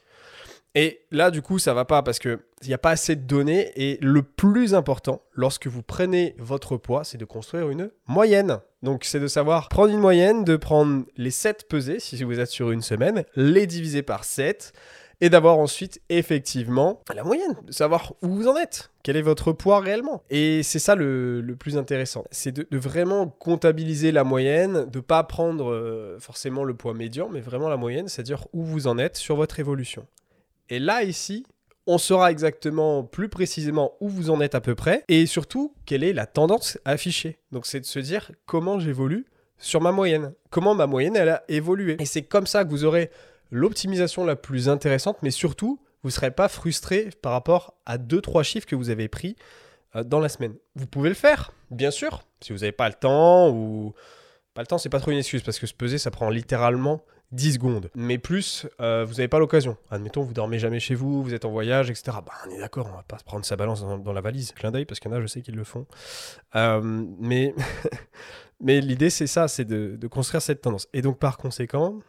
Et 0.76 1.06
là, 1.10 1.32
du 1.32 1.42
coup, 1.42 1.58
ça 1.58 1.74
va 1.74 1.86
pas 1.86 2.04
parce 2.04 2.20
qu'il 2.20 2.38
n'y 2.68 2.74
a 2.74 2.78
pas 2.78 2.92
assez 2.92 3.16
de 3.16 3.22
données. 3.22 3.72
Et 3.78 3.98
le 4.02 4.22
plus 4.22 4.76
important, 4.76 5.22
lorsque 5.34 5.68
vous 5.68 5.82
prenez 5.82 6.36
votre 6.38 6.76
poids, 6.76 7.06
c'est 7.06 7.18
de 7.18 7.26
construire 7.26 7.70
une 7.70 7.90
moyenne. 8.08 8.60
Donc, 8.84 9.06
c'est 9.06 9.22
de 9.22 9.28
savoir 9.28 9.70
prendre 9.70 9.94
une 9.94 10.00
moyenne, 10.00 10.44
de 10.44 10.58
prendre 10.58 11.06
les 11.16 11.32
7 11.32 11.68
pesées, 11.70 12.00
si 12.00 12.22
vous 12.24 12.40
êtes 12.42 12.50
sur 12.50 12.72
une 12.72 12.82
semaine, 12.82 13.24
les 13.38 13.68
diviser 13.68 14.04
par 14.04 14.26
7, 14.26 14.74
et 15.22 15.30
d'avoir 15.30 15.58
ensuite 15.58 16.02
effectivement 16.10 17.02
la 17.14 17.24
moyenne, 17.24 17.56
de 17.66 17.72
savoir 17.72 18.14
où 18.22 18.28
vous 18.28 18.48
en 18.48 18.58
êtes, 18.58 18.92
quel 19.02 19.16
est 19.16 19.22
votre 19.22 19.54
poids 19.54 19.80
réellement. 19.80 20.24
Et 20.30 20.62
c'est 20.62 20.80
ça 20.80 20.96
le, 20.96 21.56
plus 21.58 21.78
intéressant, 21.78 22.26
c'est 22.32 22.52
de, 22.52 22.78
vraiment 22.78 23.28
comptabiliser 23.28 24.12
la 24.12 24.26
moyenne, 24.26 24.86
de 24.90 25.00
pas 25.00 25.24
prendre 25.24 25.72
euh, 25.72 26.18
forcément 26.20 26.66
le 26.66 26.74
poids 26.74 26.94
médian, 26.94 27.30
mais 27.32 27.40
vraiment 27.40 27.70
la 27.70 27.78
moyenne, 27.78 28.08
c'est-à-dire 28.08 28.46
où 28.54 28.64
vous 28.64 28.88
en 28.88 28.98
êtes 28.98 29.16
sur 29.16 29.38
votre 29.38 29.60
évolution. 29.60 30.06
Et 30.70 30.80
là, 30.80 31.04
ici, 31.04 31.46
on 31.88 31.98
saura 31.98 32.32
exactement 32.32 33.04
plus 33.04 33.30
précisément 33.30 33.94
où 34.00 34.10
vous 34.10 34.30
en 34.30 34.42
êtes 34.42 34.56
à 34.56 34.62
peu 34.62 34.76
près 34.76 35.04
et 35.08 35.26
surtout 35.26 35.74
quelle 35.86 36.04
est 36.04 36.14
la 36.14 36.26
tendance 36.26 36.80
affichée. 36.86 37.40
Donc 37.52 37.66
c'est 37.66 37.80
de 37.80 37.86
se 37.86 38.00
dire 38.00 38.32
comment 38.46 38.80
j'évolue 38.80 39.26
sur 39.58 39.82
ma 39.82 39.92
moyenne, 39.92 40.34
comment 40.50 40.76
ma 40.76 40.88
moyenne 40.88 41.16
elle 41.16 41.30
a 41.30 41.44
évolué. 41.48 41.98
Et 42.00 42.06
c'est 42.06 42.24
comme 42.24 42.48
ça 42.48 42.66
que 42.66 42.70
vous 42.70 42.86
aurez 42.86 43.12
l'optimisation 43.52 44.26
la 44.26 44.36
plus 44.36 44.68
intéressante, 44.68 45.18
mais 45.22 45.32
surtout 45.32 45.80
vous 46.02 46.10
ne 46.10 46.14
serez 46.14 46.32
pas 46.32 46.50
frustré 46.50 47.10
par 47.22 47.32
rapport 47.32 47.76
à 47.86 47.98
2-3 47.98 48.44
chiffres 48.44 48.68
que 48.68 48.76
vous 48.76 48.90
avez 48.90 49.08
pris 49.08 49.36
euh, 49.96 50.04
dans 50.04 50.20
la 50.20 50.30
semaine. 50.30 50.56
Vous 50.76 50.88
pouvez 50.88 51.10
le 51.10 51.16
faire, 51.16 51.52
bien 51.72 51.92
sûr, 51.92 52.24
si 52.42 52.54
vous 52.54 52.60
n'avez 52.60 52.72
pas 52.72 52.88
le 52.88 52.96
temps 52.96 53.50
ou... 53.50 53.94
Pas 54.54 54.62
le 54.62 54.68
temps, 54.68 54.78
c'est 54.78 54.90
pas 54.90 55.02
trop 55.02 55.12
une 55.12 55.18
excuse 55.18 55.42
parce 55.42 55.60
que 55.60 55.68
se 55.68 55.74
peser, 55.74 55.98
ça 55.98 56.12
prend 56.12 56.30
littéralement 56.30 57.02
10 57.32 57.54
secondes. 57.54 57.90
Mais 57.96 58.18
plus, 58.18 58.68
euh, 58.80 59.06
vous 59.06 59.16
n'avez 59.16 59.28
pas 59.28 59.40
l'occasion. 59.40 59.78
Admettons, 59.90 60.22
vous 60.22 60.34
dormez 60.34 60.60
jamais 60.60 60.80
chez 60.80 60.96
vous, 60.96 61.24
vous 61.24 61.34
êtes 61.34 61.46
en 61.46 61.52
voyage, 61.52 61.90
etc. 61.90 62.18
Bah, 62.26 62.34
on 62.48 62.52
est 62.52 62.60
d'accord, 62.60 62.88
on 62.92 62.96
va 62.96 63.04
pas 63.04 63.18
prendre 63.26 63.46
sa 63.46 63.56
balance 63.56 63.82
dans, 63.82 64.14
la 64.14 64.22
valise. 64.22 64.52
Clin 64.52 64.72
d'œil, 64.72 64.86
parce 64.86 65.00
qu'il 65.00 65.12
y 65.12 65.14
en 65.14 65.18
a, 65.18 65.22
je 65.22 65.28
sais 65.28 65.42
qu'ils 65.42 65.56
le 65.56 65.64
font. 65.64 65.86
Euh, 66.56 66.82
mais 67.20 67.54
mais 68.60 68.82
l'idée, 68.82 69.10
c'est 69.10 69.28
ça, 69.28 69.48
c'est 69.48 69.66
de, 69.66 70.08
construire 70.08 70.42
cette 70.42 70.62
tendance. 70.62 70.88
Et 70.94 71.02
donc, 71.02 71.20
par 71.20 71.38
conséquent, 71.38 72.00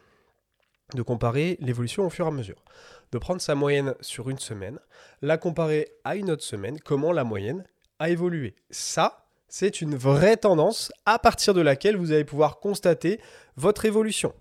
de 0.93 1.01
comparer 1.01 1.57
l'évolution 1.59 2.05
au 2.05 2.09
fur 2.09 2.25
et 2.25 2.29
à 2.29 2.31
mesure. 2.31 2.63
De 3.11 3.17
prendre 3.17 3.41
sa 3.41 3.55
moyenne 3.55 3.95
sur 4.01 4.29
une 4.29 4.39
semaine, 4.39 4.79
la 5.21 5.37
comparer 5.37 5.89
à 6.03 6.15
une 6.15 6.31
autre 6.31 6.43
semaine, 6.43 6.79
comment 6.79 7.11
la 7.11 7.23
moyenne 7.23 7.65
a 7.99 8.09
évolué. 8.09 8.55
Ça, 8.69 9.25
c'est 9.49 9.81
une 9.81 9.95
vraie 9.95 10.37
tendance 10.37 10.91
à 11.05 11.19
partir 11.19 11.53
de 11.53 11.61
laquelle 11.61 11.95
vous 11.95 12.11
allez 12.11 12.25
pouvoir 12.25 12.59
constater 12.59 13.19
votre 13.55 13.85
évolution. 13.85 14.33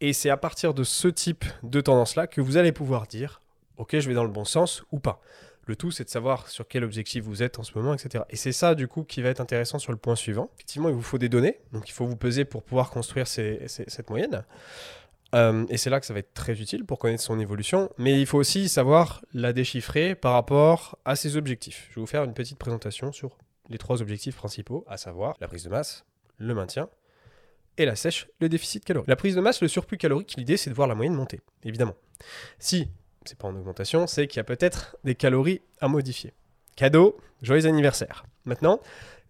Et 0.00 0.12
c'est 0.12 0.30
à 0.30 0.36
partir 0.36 0.72
de 0.72 0.82
ce 0.82 1.08
type 1.08 1.44
de 1.62 1.80
tendance-là 1.80 2.26
que 2.26 2.40
vous 2.40 2.56
allez 2.56 2.72
pouvoir 2.72 3.06
dire, 3.06 3.40
ok, 3.76 3.98
je 3.98 4.08
vais 4.08 4.14
dans 4.14 4.24
le 4.24 4.30
bon 4.30 4.44
sens 4.44 4.82
ou 4.92 4.98
pas. 4.98 5.20
Le 5.66 5.76
tout, 5.76 5.90
c'est 5.90 6.04
de 6.04 6.08
savoir 6.08 6.48
sur 6.48 6.66
quel 6.66 6.84
objectif 6.84 7.22
vous 7.22 7.42
êtes 7.42 7.58
en 7.58 7.62
ce 7.62 7.76
moment, 7.76 7.92
etc. 7.92 8.24
Et 8.30 8.36
c'est 8.36 8.52
ça, 8.52 8.74
du 8.74 8.88
coup, 8.88 9.04
qui 9.04 9.20
va 9.20 9.28
être 9.28 9.40
intéressant 9.40 9.78
sur 9.78 9.92
le 9.92 9.98
point 9.98 10.16
suivant. 10.16 10.50
Effectivement, 10.56 10.88
il 10.88 10.94
vous 10.94 11.02
faut 11.02 11.18
des 11.18 11.28
données, 11.28 11.60
donc 11.72 11.88
il 11.88 11.92
faut 11.92 12.06
vous 12.06 12.16
peser 12.16 12.44
pour 12.44 12.62
pouvoir 12.62 12.90
construire 12.90 13.28
cette 13.28 14.10
moyenne. 14.10 14.42
Euh, 15.34 15.64
et 15.68 15.76
c'est 15.76 15.90
là 15.90 16.00
que 16.00 16.06
ça 16.06 16.14
va 16.14 16.20
être 16.20 16.34
très 16.34 16.60
utile 16.60 16.84
pour 16.84 16.98
connaître 16.98 17.22
son 17.22 17.38
évolution. 17.38 17.90
Mais 17.98 18.18
il 18.18 18.26
faut 18.26 18.38
aussi 18.38 18.68
savoir 18.68 19.22
la 19.34 19.52
déchiffrer 19.52 20.14
par 20.14 20.32
rapport 20.32 20.98
à 21.04 21.14
ses 21.14 21.36
objectifs. 21.36 21.88
Je 21.90 21.96
vais 21.96 22.00
vous 22.00 22.06
faire 22.06 22.24
une 22.24 22.34
petite 22.34 22.58
présentation 22.58 23.12
sur 23.12 23.36
les 23.68 23.78
trois 23.78 24.00
objectifs 24.02 24.34
principaux, 24.34 24.84
à 24.88 24.96
savoir 24.96 25.36
la 25.40 25.46
prise 25.46 25.64
de 25.64 25.68
masse, 25.68 26.04
le 26.38 26.54
maintien 26.54 26.88
et 27.76 27.84
la 27.84 27.96
sèche, 27.96 28.28
le 28.40 28.48
déficit 28.48 28.84
calorique. 28.84 29.08
La 29.08 29.16
prise 29.16 29.34
de 29.34 29.40
masse, 29.40 29.62
le 29.62 29.68
surplus 29.68 29.98
calorique, 29.98 30.34
l'idée 30.36 30.56
c'est 30.56 30.70
de 30.70 30.74
voir 30.74 30.88
la 30.88 30.94
moyenne 30.94 31.14
monter, 31.14 31.40
évidemment. 31.64 31.94
Si 32.58 32.88
c'est 33.24 33.38
pas 33.38 33.48
en 33.48 33.56
augmentation, 33.56 34.06
c'est 34.06 34.26
qu'il 34.26 34.38
y 34.38 34.40
a 34.40 34.44
peut-être 34.44 34.96
des 35.04 35.14
calories 35.14 35.60
à 35.80 35.88
modifier. 35.88 36.32
Cadeau, 36.76 37.18
joyeux 37.42 37.66
anniversaire. 37.66 38.24
Maintenant, 38.44 38.80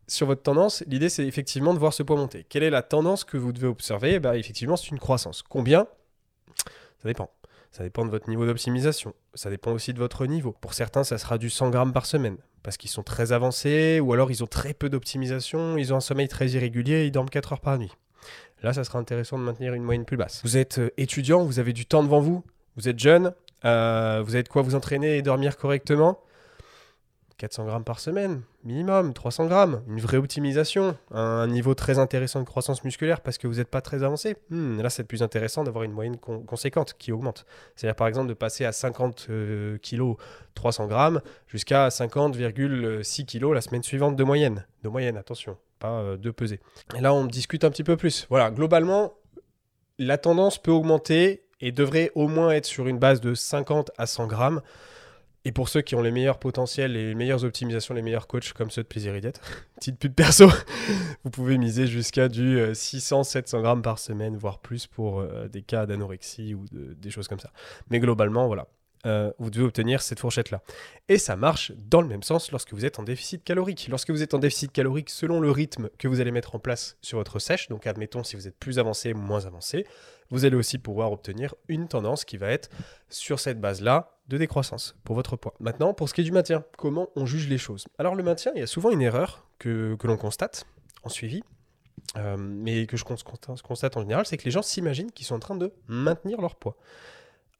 sur 0.06 0.26
votre 0.26 0.42
tendance, 0.42 0.84
l'idée 0.86 1.08
c'est 1.08 1.26
effectivement 1.26 1.74
de 1.74 1.78
voir 1.78 1.92
ce 1.92 2.02
poids 2.02 2.16
monter. 2.16 2.44
Quelle 2.48 2.62
est 2.62 2.70
la 2.70 2.82
tendance 2.82 3.24
que 3.24 3.36
vous 3.36 3.52
devez 3.52 3.68
observer? 3.68 4.20
Bah, 4.20 4.36
Effectivement, 4.36 4.76
c'est 4.76 4.88
une 4.88 4.98
croissance. 4.98 5.42
Combien? 5.42 5.86
Ça 7.02 7.08
dépend. 7.08 7.30
Ça 7.70 7.84
dépend 7.84 8.04
de 8.04 8.10
votre 8.10 8.28
niveau 8.28 8.46
d'optimisation. 8.46 9.14
Ça 9.34 9.48
dépend 9.48 9.72
aussi 9.72 9.92
de 9.92 9.98
votre 9.98 10.26
niveau. 10.26 10.52
Pour 10.60 10.74
certains, 10.74 11.04
ça 11.04 11.18
sera 11.18 11.38
du 11.38 11.50
100 11.50 11.70
grammes 11.70 11.92
par 11.92 12.06
semaine 12.06 12.36
parce 12.62 12.76
qu'ils 12.76 12.90
sont 12.90 13.02
très 13.02 13.32
avancés 13.32 14.00
ou 14.00 14.12
alors 14.12 14.30
ils 14.30 14.42
ont 14.42 14.48
très 14.48 14.74
peu 14.74 14.88
d'optimisation, 14.88 15.76
ils 15.78 15.94
ont 15.94 15.96
un 15.96 16.00
sommeil 16.00 16.28
très 16.28 16.48
irrégulier, 16.50 17.06
ils 17.06 17.12
dorment 17.12 17.30
4 17.30 17.52
heures 17.54 17.60
par 17.60 17.78
nuit. 17.78 17.92
Là, 18.62 18.72
ça 18.72 18.84
sera 18.84 18.98
intéressant 18.98 19.38
de 19.38 19.42
maintenir 19.42 19.74
une 19.74 19.82
moyenne 19.82 20.04
plus 20.04 20.16
basse. 20.16 20.40
Vous 20.44 20.56
êtes 20.56 20.78
euh, 20.78 20.90
étudiant, 20.96 21.44
vous 21.44 21.58
avez 21.58 21.72
du 21.72 21.86
temps 21.86 22.02
devant 22.02 22.20
vous, 22.20 22.44
vous 22.76 22.88
êtes 22.88 22.98
jeune, 22.98 23.32
euh, 23.64 24.22
vous 24.24 24.34
avez 24.34 24.42
de 24.42 24.48
quoi 24.48 24.62
vous 24.62 24.74
entraîner 24.74 25.16
et 25.16 25.22
dormir 25.22 25.56
correctement. 25.56 26.20
400 27.38 27.64
grammes 27.64 27.84
par 27.84 28.00
semaine, 28.00 28.42
minimum, 28.64 29.14
300 29.14 29.46
grammes, 29.46 29.82
une 29.88 29.98
vraie 29.98 30.18
optimisation, 30.18 30.94
un 31.10 31.46
niveau 31.46 31.74
très 31.74 31.98
intéressant 31.98 32.40
de 32.40 32.44
croissance 32.44 32.84
musculaire 32.84 33.22
parce 33.22 33.38
que 33.38 33.46
vous 33.46 33.54
n'êtes 33.54 33.70
pas 33.70 33.80
très 33.80 34.02
avancé. 34.02 34.36
Hmm, 34.50 34.78
là, 34.82 34.90
c'est 34.90 35.04
plus 35.04 35.22
intéressant 35.22 35.64
d'avoir 35.64 35.84
une 35.84 35.92
moyenne 35.92 36.18
conséquente 36.18 36.92
qui 36.98 37.12
augmente. 37.12 37.46
C'est-à-dire, 37.76 37.96
par 37.96 38.08
exemple, 38.08 38.28
de 38.28 38.34
passer 38.34 38.66
à 38.66 38.72
50 38.72 39.28
kg 39.80 40.16
300 40.54 40.86
grammes 40.86 41.22
jusqu'à 41.46 41.88
50,6 41.88 43.24
kg 43.24 43.54
la 43.54 43.62
semaine 43.62 43.82
suivante 43.82 44.16
de 44.16 44.24
moyenne. 44.24 44.66
De 44.82 44.90
moyenne, 44.90 45.16
attention, 45.16 45.56
pas 45.80 45.98
euh, 45.98 46.16
de 46.16 46.30
peser. 46.30 46.60
Et 46.96 47.00
là, 47.00 47.12
on 47.12 47.24
discute 47.24 47.64
un 47.64 47.70
petit 47.70 47.82
peu 47.82 47.96
plus. 47.96 48.26
Voilà, 48.30 48.52
globalement, 48.52 49.14
la 49.98 50.18
tendance 50.18 50.58
peut 50.58 50.70
augmenter 50.70 51.42
et 51.60 51.72
devrait 51.72 52.12
au 52.14 52.28
moins 52.28 52.50
être 52.50 52.66
sur 52.66 52.86
une 52.86 52.98
base 52.98 53.20
de 53.20 53.34
50 53.34 53.90
à 53.98 54.06
100 54.06 54.28
grammes. 54.28 54.60
Et 55.46 55.52
pour 55.52 55.70
ceux 55.70 55.80
qui 55.80 55.94
ont 55.94 56.02
les 56.02 56.10
meilleurs 56.10 56.38
potentiels, 56.38 56.92
les 56.92 57.14
meilleures 57.14 57.44
optimisations, 57.44 57.94
les 57.94 58.02
meilleurs 58.02 58.26
coachs 58.26 58.52
comme 58.52 58.70
ceux 58.70 58.82
de 58.82 58.88
Plaisir 58.88 59.14
petite 59.76 59.98
pub 59.98 60.12
perso, 60.12 60.48
vous 61.24 61.30
pouvez 61.30 61.56
miser 61.56 61.86
jusqu'à 61.86 62.28
du 62.28 62.58
600-700 62.58 63.56
euh, 63.56 63.60
grammes 63.62 63.82
par 63.82 63.98
semaine, 63.98 64.36
voire 64.36 64.58
plus 64.58 64.86
pour 64.86 65.20
euh, 65.20 65.48
des 65.48 65.62
cas 65.62 65.86
d'anorexie 65.86 66.54
ou 66.54 66.66
des 66.70 67.10
choses 67.10 67.26
comme 67.26 67.40
ça. 67.40 67.50
Mais 67.88 68.00
globalement, 68.00 68.46
voilà, 68.48 68.68
euh, 69.06 69.32
vous 69.38 69.50
devez 69.50 69.64
obtenir 69.64 70.02
cette 70.02 70.20
fourchette-là. 70.20 70.62
Et 71.08 71.18
ça 71.18 71.36
marche 71.36 71.72
dans 71.76 72.02
le 72.02 72.08
même 72.08 72.22
sens 72.22 72.50
lorsque 72.50 72.72
vous 72.74 72.84
êtes 72.84 72.98
en 72.98 73.02
déficit 73.02 73.42
calorique. 73.42 73.88
Lorsque 73.88 74.10
vous 74.10 74.22
êtes 74.22 74.34
en 74.34 74.38
déficit 74.38 74.72
calorique, 74.72 75.10
selon 75.10 75.40
le 75.40 75.50
rythme 75.50 75.88
que 75.98 76.06
vous 76.06 76.20
allez 76.20 76.30
mettre 76.30 76.54
en 76.54 76.58
place 76.58 76.98
sur 77.00 77.18
votre 77.18 77.38
sèche, 77.38 77.68
donc 77.68 77.86
admettons 77.86 78.22
si 78.24 78.36
vous 78.36 78.46
êtes 78.46 78.58
plus 78.58 78.78
avancé, 78.78 79.14
moins 79.14 79.46
avancé, 79.46 79.86
vous 80.30 80.44
allez 80.44 80.56
aussi 80.56 80.78
pouvoir 80.78 81.12
obtenir 81.12 81.54
une 81.68 81.88
tendance 81.88 82.24
qui 82.24 82.36
va 82.36 82.50
être 82.50 82.68
sur 83.08 83.40
cette 83.40 83.60
base-là 83.60 84.18
de 84.28 84.38
décroissance 84.38 84.94
pour 85.02 85.16
votre 85.16 85.36
poids. 85.36 85.54
Maintenant, 85.60 85.92
pour 85.92 86.08
ce 86.08 86.14
qui 86.14 86.20
est 86.20 86.24
du 86.24 86.32
maintien, 86.32 86.64
comment 86.76 87.08
on 87.16 87.26
juge 87.26 87.48
les 87.48 87.58
choses? 87.58 87.86
Alors 87.98 88.14
le 88.14 88.22
maintien, 88.22 88.52
il 88.54 88.60
y 88.60 88.62
a 88.62 88.66
souvent 88.66 88.90
une 88.90 89.02
erreur 89.02 89.46
que, 89.58 89.96
l'on 90.04 90.16
constate 90.16 90.66
en 91.02 91.08
suivi, 91.08 91.42
euh, 92.16 92.36
mais 92.38 92.86
que 92.86 92.96
je 92.96 93.04
constate 93.04 93.96
en 93.96 94.00
général, 94.02 94.26
c'est 94.26 94.36
que 94.36 94.44
les 94.44 94.50
gens 94.50 94.62
s'imaginent 94.62 95.10
qu'ils 95.10 95.26
sont 95.26 95.34
en 95.34 95.40
train 95.40 95.56
de 95.56 95.72
maintenir 95.88 96.40
leur 96.40 96.54
poids. 96.54 96.76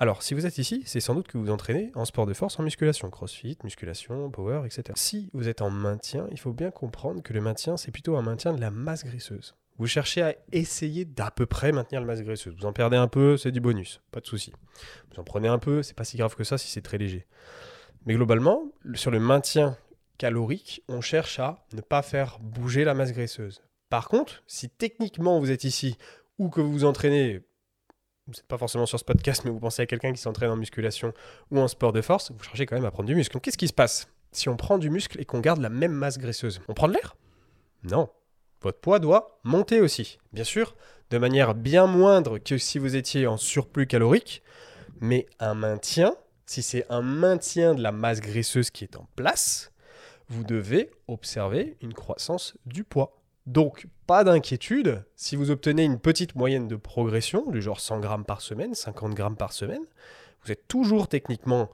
Alors, 0.02 0.22
si 0.22 0.32
vous 0.32 0.46
êtes 0.46 0.56
ici, 0.56 0.82
c'est 0.86 0.98
sans 0.98 1.14
doute 1.14 1.28
que 1.28 1.36
vous 1.36 1.50
entraînez 1.50 1.92
en 1.94 2.06
sport 2.06 2.24
de 2.24 2.32
force, 2.32 2.58
en 2.58 2.62
musculation, 2.62 3.10
crossfit, 3.10 3.58
musculation, 3.62 4.30
power, 4.30 4.62
etc. 4.64 4.82
Si 4.94 5.28
vous 5.34 5.46
êtes 5.46 5.60
en 5.60 5.68
maintien, 5.68 6.26
il 6.30 6.38
faut 6.38 6.54
bien 6.54 6.70
comprendre 6.70 7.22
que 7.22 7.34
le 7.34 7.42
maintien, 7.42 7.76
c'est 7.76 7.90
plutôt 7.90 8.16
un 8.16 8.22
maintien 8.22 8.54
de 8.54 8.60
la 8.62 8.70
masse 8.70 9.04
graisseuse. 9.04 9.54
Vous 9.76 9.86
cherchez 9.86 10.22
à 10.22 10.34
essayer 10.52 11.04
d'à 11.04 11.30
peu 11.30 11.44
près 11.44 11.70
maintenir 11.70 12.00
la 12.00 12.06
masse 12.06 12.22
graisseuse. 12.22 12.54
Vous 12.56 12.64
en 12.64 12.72
perdez 12.72 12.96
un 12.96 13.08
peu, 13.08 13.36
c'est 13.36 13.52
du 13.52 13.60
bonus, 13.60 14.00
pas 14.10 14.20
de 14.20 14.26
souci. 14.26 14.54
Vous 15.12 15.20
en 15.20 15.24
prenez 15.24 15.48
un 15.48 15.58
peu, 15.58 15.82
c'est 15.82 15.92
pas 15.92 16.04
si 16.04 16.16
grave 16.16 16.34
que 16.34 16.44
ça 16.44 16.56
si 16.56 16.68
c'est 16.68 16.80
très 16.80 16.96
léger. 16.96 17.26
Mais 18.06 18.14
globalement, 18.14 18.72
sur 18.94 19.10
le 19.10 19.20
maintien 19.20 19.76
calorique, 20.16 20.82
on 20.88 21.02
cherche 21.02 21.38
à 21.40 21.66
ne 21.74 21.82
pas 21.82 22.00
faire 22.00 22.38
bouger 22.40 22.84
la 22.84 22.94
masse 22.94 23.12
graisseuse. 23.12 23.60
Par 23.90 24.08
contre, 24.08 24.42
si 24.46 24.70
techniquement 24.70 25.38
vous 25.40 25.50
êtes 25.50 25.64
ici 25.64 25.98
ou 26.38 26.48
que 26.48 26.62
vous 26.62 26.72
vous 26.72 26.84
entraînez 26.86 27.42
vous 28.30 28.36
n'êtes 28.36 28.46
pas 28.46 28.58
forcément 28.58 28.86
sur 28.86 28.98
ce 28.98 29.04
podcast, 29.04 29.42
mais 29.44 29.50
vous 29.50 29.58
pensez 29.58 29.82
à 29.82 29.86
quelqu'un 29.86 30.12
qui 30.12 30.20
s'entraîne 30.20 30.50
en 30.50 30.56
musculation 30.56 31.12
ou 31.50 31.58
en 31.58 31.66
sport 31.66 31.92
de 31.92 32.00
force, 32.00 32.30
vous 32.30 32.42
cherchez 32.44 32.64
quand 32.64 32.76
même 32.76 32.84
à 32.84 32.92
prendre 32.92 33.08
du 33.08 33.16
muscle. 33.16 33.32
Donc 33.32 33.42
qu'est-ce 33.42 33.58
qui 33.58 33.66
se 33.66 33.72
passe 33.72 34.08
si 34.30 34.48
on 34.48 34.56
prend 34.56 34.78
du 34.78 34.88
muscle 34.88 35.20
et 35.20 35.24
qu'on 35.24 35.40
garde 35.40 35.60
la 35.60 35.68
même 35.68 35.92
masse 35.92 36.16
graisseuse? 36.16 36.60
On 36.68 36.74
prend 36.74 36.86
de 36.86 36.92
l'air? 36.92 37.16
Non. 37.82 38.08
Votre 38.62 38.78
poids 38.78 39.00
doit 39.00 39.40
monter 39.42 39.80
aussi. 39.80 40.18
Bien 40.32 40.44
sûr, 40.44 40.76
de 41.10 41.18
manière 41.18 41.54
bien 41.56 41.86
moindre 41.86 42.38
que 42.38 42.56
si 42.56 42.78
vous 42.78 42.94
étiez 42.94 43.26
en 43.26 43.36
surplus 43.36 43.88
calorique, 43.88 44.42
mais 45.00 45.26
un 45.40 45.54
maintien, 45.54 46.14
si 46.46 46.62
c'est 46.62 46.86
un 46.88 47.02
maintien 47.02 47.74
de 47.74 47.82
la 47.82 47.90
masse 47.90 48.20
graisseuse 48.20 48.70
qui 48.70 48.84
est 48.84 48.96
en 48.96 49.08
place, 49.16 49.72
vous 50.28 50.44
devez 50.44 50.90
observer 51.08 51.76
une 51.80 51.94
croissance 51.94 52.56
du 52.64 52.84
poids. 52.84 53.19
Donc, 53.46 53.86
pas 54.06 54.22
d'inquiétude, 54.22 55.04
si 55.16 55.34
vous 55.36 55.50
obtenez 55.50 55.84
une 55.84 55.98
petite 55.98 56.34
moyenne 56.34 56.68
de 56.68 56.76
progression, 56.76 57.50
du 57.50 57.62
genre 57.62 57.80
100 57.80 58.00
grammes 58.00 58.24
par 58.24 58.40
semaine, 58.40 58.74
50 58.74 59.14
grammes 59.14 59.36
par 59.36 59.52
semaine, 59.52 59.84
vous 60.44 60.52
êtes 60.52 60.68
toujours 60.68 61.08
techniquement 61.08 61.70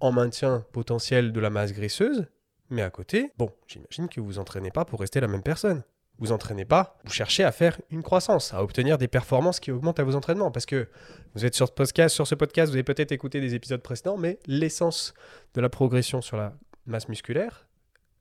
en 0.00 0.12
maintien 0.12 0.64
potentiel 0.72 1.32
de 1.32 1.40
la 1.40 1.50
masse 1.50 1.72
graisseuse, 1.72 2.26
mais 2.70 2.82
à 2.82 2.90
côté, 2.90 3.32
bon, 3.38 3.50
j'imagine 3.66 4.08
que 4.08 4.20
vous 4.20 4.26
vous 4.26 4.38
entraînez 4.38 4.70
pas 4.70 4.84
pour 4.84 5.00
rester 5.00 5.20
la 5.20 5.28
même 5.28 5.42
personne. 5.42 5.82
Vous 6.20 6.32
entraînez 6.32 6.64
pas, 6.64 6.98
vous 7.04 7.12
cherchez 7.12 7.44
à 7.44 7.52
faire 7.52 7.80
une 7.90 8.02
croissance, 8.02 8.52
à 8.52 8.62
obtenir 8.62 8.98
des 8.98 9.06
performances 9.06 9.60
qui 9.60 9.70
augmentent 9.70 10.00
à 10.00 10.04
vos 10.04 10.16
entraînements. 10.16 10.50
Parce 10.50 10.66
que 10.66 10.88
vous 11.34 11.46
êtes 11.46 11.54
sur 11.54 11.68
ce 11.68 11.72
podcast, 11.72 12.14
sur 12.14 12.26
ce 12.26 12.34
podcast, 12.34 12.70
vous 12.70 12.76
avez 12.76 12.82
peut-être 12.82 13.12
écouté 13.12 13.40
des 13.40 13.54
épisodes 13.54 13.80
précédents, 13.80 14.16
mais 14.16 14.40
l'essence 14.46 15.14
de 15.54 15.60
la 15.60 15.68
progression 15.68 16.20
sur 16.20 16.36
la 16.36 16.54
masse 16.86 17.08
musculaire, 17.08 17.68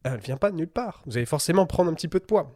elle 0.04 0.14
ne 0.14 0.18
vient 0.18 0.38
pas 0.38 0.52
de 0.52 0.56
nulle 0.56 0.70
part. 0.70 1.02
Vous 1.08 1.18
allez 1.18 1.26
forcément 1.26 1.66
prendre 1.66 1.90
un 1.90 1.96
petit 1.96 2.08
peu 2.08 2.20
de 2.20 2.26
poids. 2.26 2.56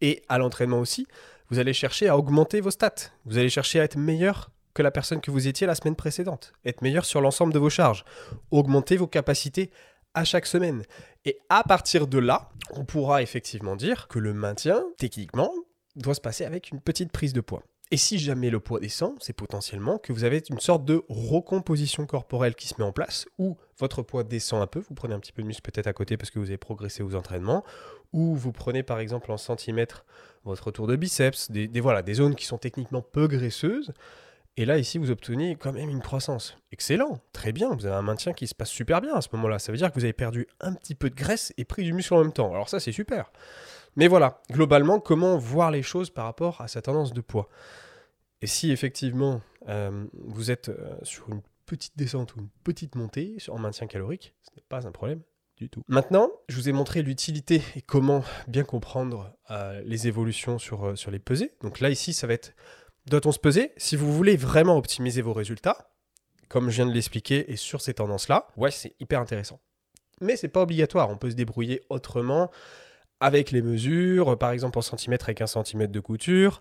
Et 0.00 0.22
à 0.28 0.38
l'entraînement 0.38 0.78
aussi, 0.78 1.06
vous 1.50 1.58
allez 1.58 1.72
chercher 1.72 2.08
à 2.08 2.16
augmenter 2.16 2.60
vos 2.60 2.70
stats. 2.70 3.10
Vous 3.24 3.38
allez 3.38 3.48
chercher 3.48 3.80
à 3.80 3.84
être 3.84 3.96
meilleur 3.96 4.50
que 4.74 4.82
la 4.82 4.90
personne 4.90 5.20
que 5.20 5.30
vous 5.30 5.48
étiez 5.48 5.66
la 5.66 5.74
semaine 5.74 5.96
précédente. 5.96 6.52
Être 6.64 6.82
meilleur 6.82 7.04
sur 7.04 7.20
l'ensemble 7.20 7.52
de 7.52 7.58
vos 7.58 7.70
charges. 7.70 8.04
Augmenter 8.50 8.96
vos 8.96 9.06
capacités 9.06 9.70
à 10.14 10.24
chaque 10.24 10.46
semaine. 10.46 10.84
Et 11.24 11.38
à 11.48 11.62
partir 11.62 12.06
de 12.06 12.18
là, 12.18 12.50
on 12.72 12.84
pourra 12.84 13.22
effectivement 13.22 13.76
dire 13.76 14.08
que 14.08 14.18
le 14.18 14.34
maintien, 14.34 14.84
techniquement, 14.98 15.52
doit 15.96 16.14
se 16.14 16.20
passer 16.20 16.44
avec 16.44 16.70
une 16.70 16.80
petite 16.80 17.12
prise 17.12 17.32
de 17.32 17.40
poids. 17.40 17.62
Et 17.90 17.96
si 17.96 18.18
jamais 18.18 18.50
le 18.50 18.60
poids 18.60 18.80
descend, 18.80 19.14
c'est 19.18 19.32
potentiellement 19.32 19.96
que 19.96 20.12
vous 20.12 20.24
avez 20.24 20.42
une 20.50 20.60
sorte 20.60 20.84
de 20.84 21.02
recomposition 21.08 22.04
corporelle 22.04 22.54
qui 22.54 22.68
se 22.68 22.74
met 22.78 22.84
en 22.84 22.92
place, 22.92 23.26
où 23.38 23.56
votre 23.78 24.02
poids 24.02 24.24
descend 24.24 24.60
un 24.60 24.66
peu, 24.66 24.80
vous 24.80 24.94
prenez 24.94 25.14
un 25.14 25.20
petit 25.20 25.32
peu 25.32 25.40
de 25.40 25.46
muscle 25.46 25.62
peut-être 25.62 25.86
à 25.86 25.94
côté 25.94 26.18
parce 26.18 26.30
que 26.30 26.38
vous 26.38 26.48
avez 26.48 26.58
progressé 26.58 27.02
aux 27.02 27.14
entraînements, 27.14 27.64
ou 28.12 28.34
vous 28.34 28.52
prenez 28.52 28.82
par 28.82 29.00
exemple 29.00 29.30
en 29.32 29.36
centimètres 29.36 30.04
votre 30.44 30.70
tour 30.70 30.86
de 30.86 30.96
biceps, 30.96 31.50
des, 31.50 31.80
voilà, 31.80 32.02
des 32.02 32.14
zones 32.14 32.34
qui 32.34 32.46
sont 32.46 32.58
techniquement 32.58 33.02
peu 33.02 33.26
graisseuses, 33.26 33.92
et 34.58 34.64
là, 34.64 34.76
ici, 34.76 34.98
vous 34.98 35.12
obtenez 35.12 35.54
quand 35.54 35.70
même 35.70 35.88
une 35.88 36.00
croissance. 36.00 36.56
Excellent, 36.72 37.20
très 37.32 37.52
bien, 37.52 37.72
vous 37.76 37.86
avez 37.86 37.94
un 37.94 38.02
maintien 38.02 38.32
qui 38.32 38.48
se 38.48 38.56
passe 38.56 38.70
super 38.70 39.00
bien 39.00 39.14
à 39.14 39.20
ce 39.20 39.28
moment-là. 39.34 39.60
Ça 39.60 39.70
veut 39.70 39.78
dire 39.78 39.88
que 39.88 39.94
vous 39.94 40.02
avez 40.02 40.12
perdu 40.12 40.48
un 40.58 40.74
petit 40.74 40.96
peu 40.96 41.10
de 41.10 41.14
graisse 41.14 41.52
et 41.58 41.64
pris 41.64 41.84
du 41.84 41.92
muscle 41.92 42.12
en 42.14 42.24
même 42.24 42.32
temps. 42.32 42.52
Alors 42.52 42.68
ça, 42.68 42.80
c'est 42.80 42.90
super. 42.90 43.30
Mais 43.94 44.08
voilà, 44.08 44.42
globalement, 44.50 44.98
comment 44.98 45.38
voir 45.38 45.70
les 45.70 45.84
choses 45.84 46.10
par 46.10 46.24
rapport 46.24 46.60
à 46.60 46.66
sa 46.66 46.82
tendance 46.82 47.12
de 47.12 47.20
poids? 47.20 47.48
Et 48.42 48.48
si 48.48 48.72
effectivement, 48.72 49.42
euh, 49.68 50.06
vous 50.12 50.50
êtes 50.50 50.70
euh, 50.70 50.96
sur 51.04 51.28
une 51.28 51.42
petite 51.64 51.96
descente 51.96 52.34
ou 52.34 52.40
une 52.40 52.48
petite 52.64 52.96
montée 52.96 53.36
en 53.48 53.60
maintien 53.60 53.86
calorique, 53.86 54.34
ce 54.42 54.50
n'est 54.56 54.64
pas 54.68 54.88
un 54.88 54.90
problème 54.92 55.22
du 55.58 55.68
tout. 55.68 55.82
Maintenant, 55.88 56.30
je 56.48 56.56
vous 56.56 56.68
ai 56.68 56.72
montré 56.72 57.02
l'utilité 57.02 57.62
et 57.76 57.82
comment 57.82 58.24
bien 58.46 58.64
comprendre 58.64 59.32
euh, 59.50 59.82
les 59.84 60.06
évolutions 60.08 60.58
sur, 60.58 60.96
sur 60.96 61.10
les 61.10 61.18
pesées. 61.18 61.52
Donc 61.62 61.80
là, 61.80 61.90
ici, 61.90 62.12
ça 62.12 62.26
va 62.26 62.34
être 62.34 62.54
doit-on 63.08 63.32
se 63.32 63.38
peser? 63.38 63.72
Si 63.76 63.96
vous 63.96 64.12
voulez 64.12 64.36
vraiment 64.36 64.76
optimiser 64.76 65.22
vos 65.22 65.32
résultats, 65.32 65.90
comme 66.48 66.70
je 66.70 66.76
viens 66.76 66.86
de 66.86 66.92
l'expliquer, 66.92 67.50
et 67.50 67.56
sur 67.56 67.80
ces 67.80 67.94
tendances-là, 67.94 68.48
ouais, 68.56 68.70
c'est 68.70 68.94
hyper 69.00 69.20
intéressant. 69.20 69.60
Mais 70.20 70.36
c'est 70.36 70.48
pas 70.48 70.62
obligatoire, 70.62 71.10
on 71.10 71.16
peut 71.16 71.30
se 71.30 71.36
débrouiller 71.36 71.82
autrement 71.90 72.50
avec 73.20 73.50
les 73.50 73.62
mesures, 73.62 74.38
par 74.38 74.50
exemple 74.50 74.78
en 74.78 74.82
centimètres 74.82 75.26
avec 75.26 75.40
un 75.40 75.46
centimètre 75.46 75.92
de 75.92 76.00
couture, 76.00 76.60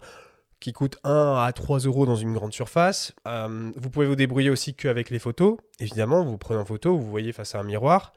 qui 0.60 0.74
coûte 0.74 0.98
1 1.04 1.36
à 1.38 1.52
3 1.54 1.80
euros 1.80 2.06
dans 2.06 2.16
une 2.16 2.34
grande 2.34 2.54
surface. 2.54 3.14
Euh, 3.28 3.72
vous 3.76 3.90
pouvez 3.90 4.08
vous 4.08 4.16
débrouiller 4.16 4.50
aussi 4.50 4.74
qu'avec 4.74 5.12
les 5.12 5.20
photos. 5.20 5.58
Évidemment, 5.80 6.24
vous 6.24 6.38
prenez 6.38 6.60
en 6.60 6.66
photo, 6.66 6.98
vous 6.98 7.10
voyez 7.10 7.32
face 7.32 7.54
à 7.54 7.60
un 7.60 7.64
miroir. 7.64 8.14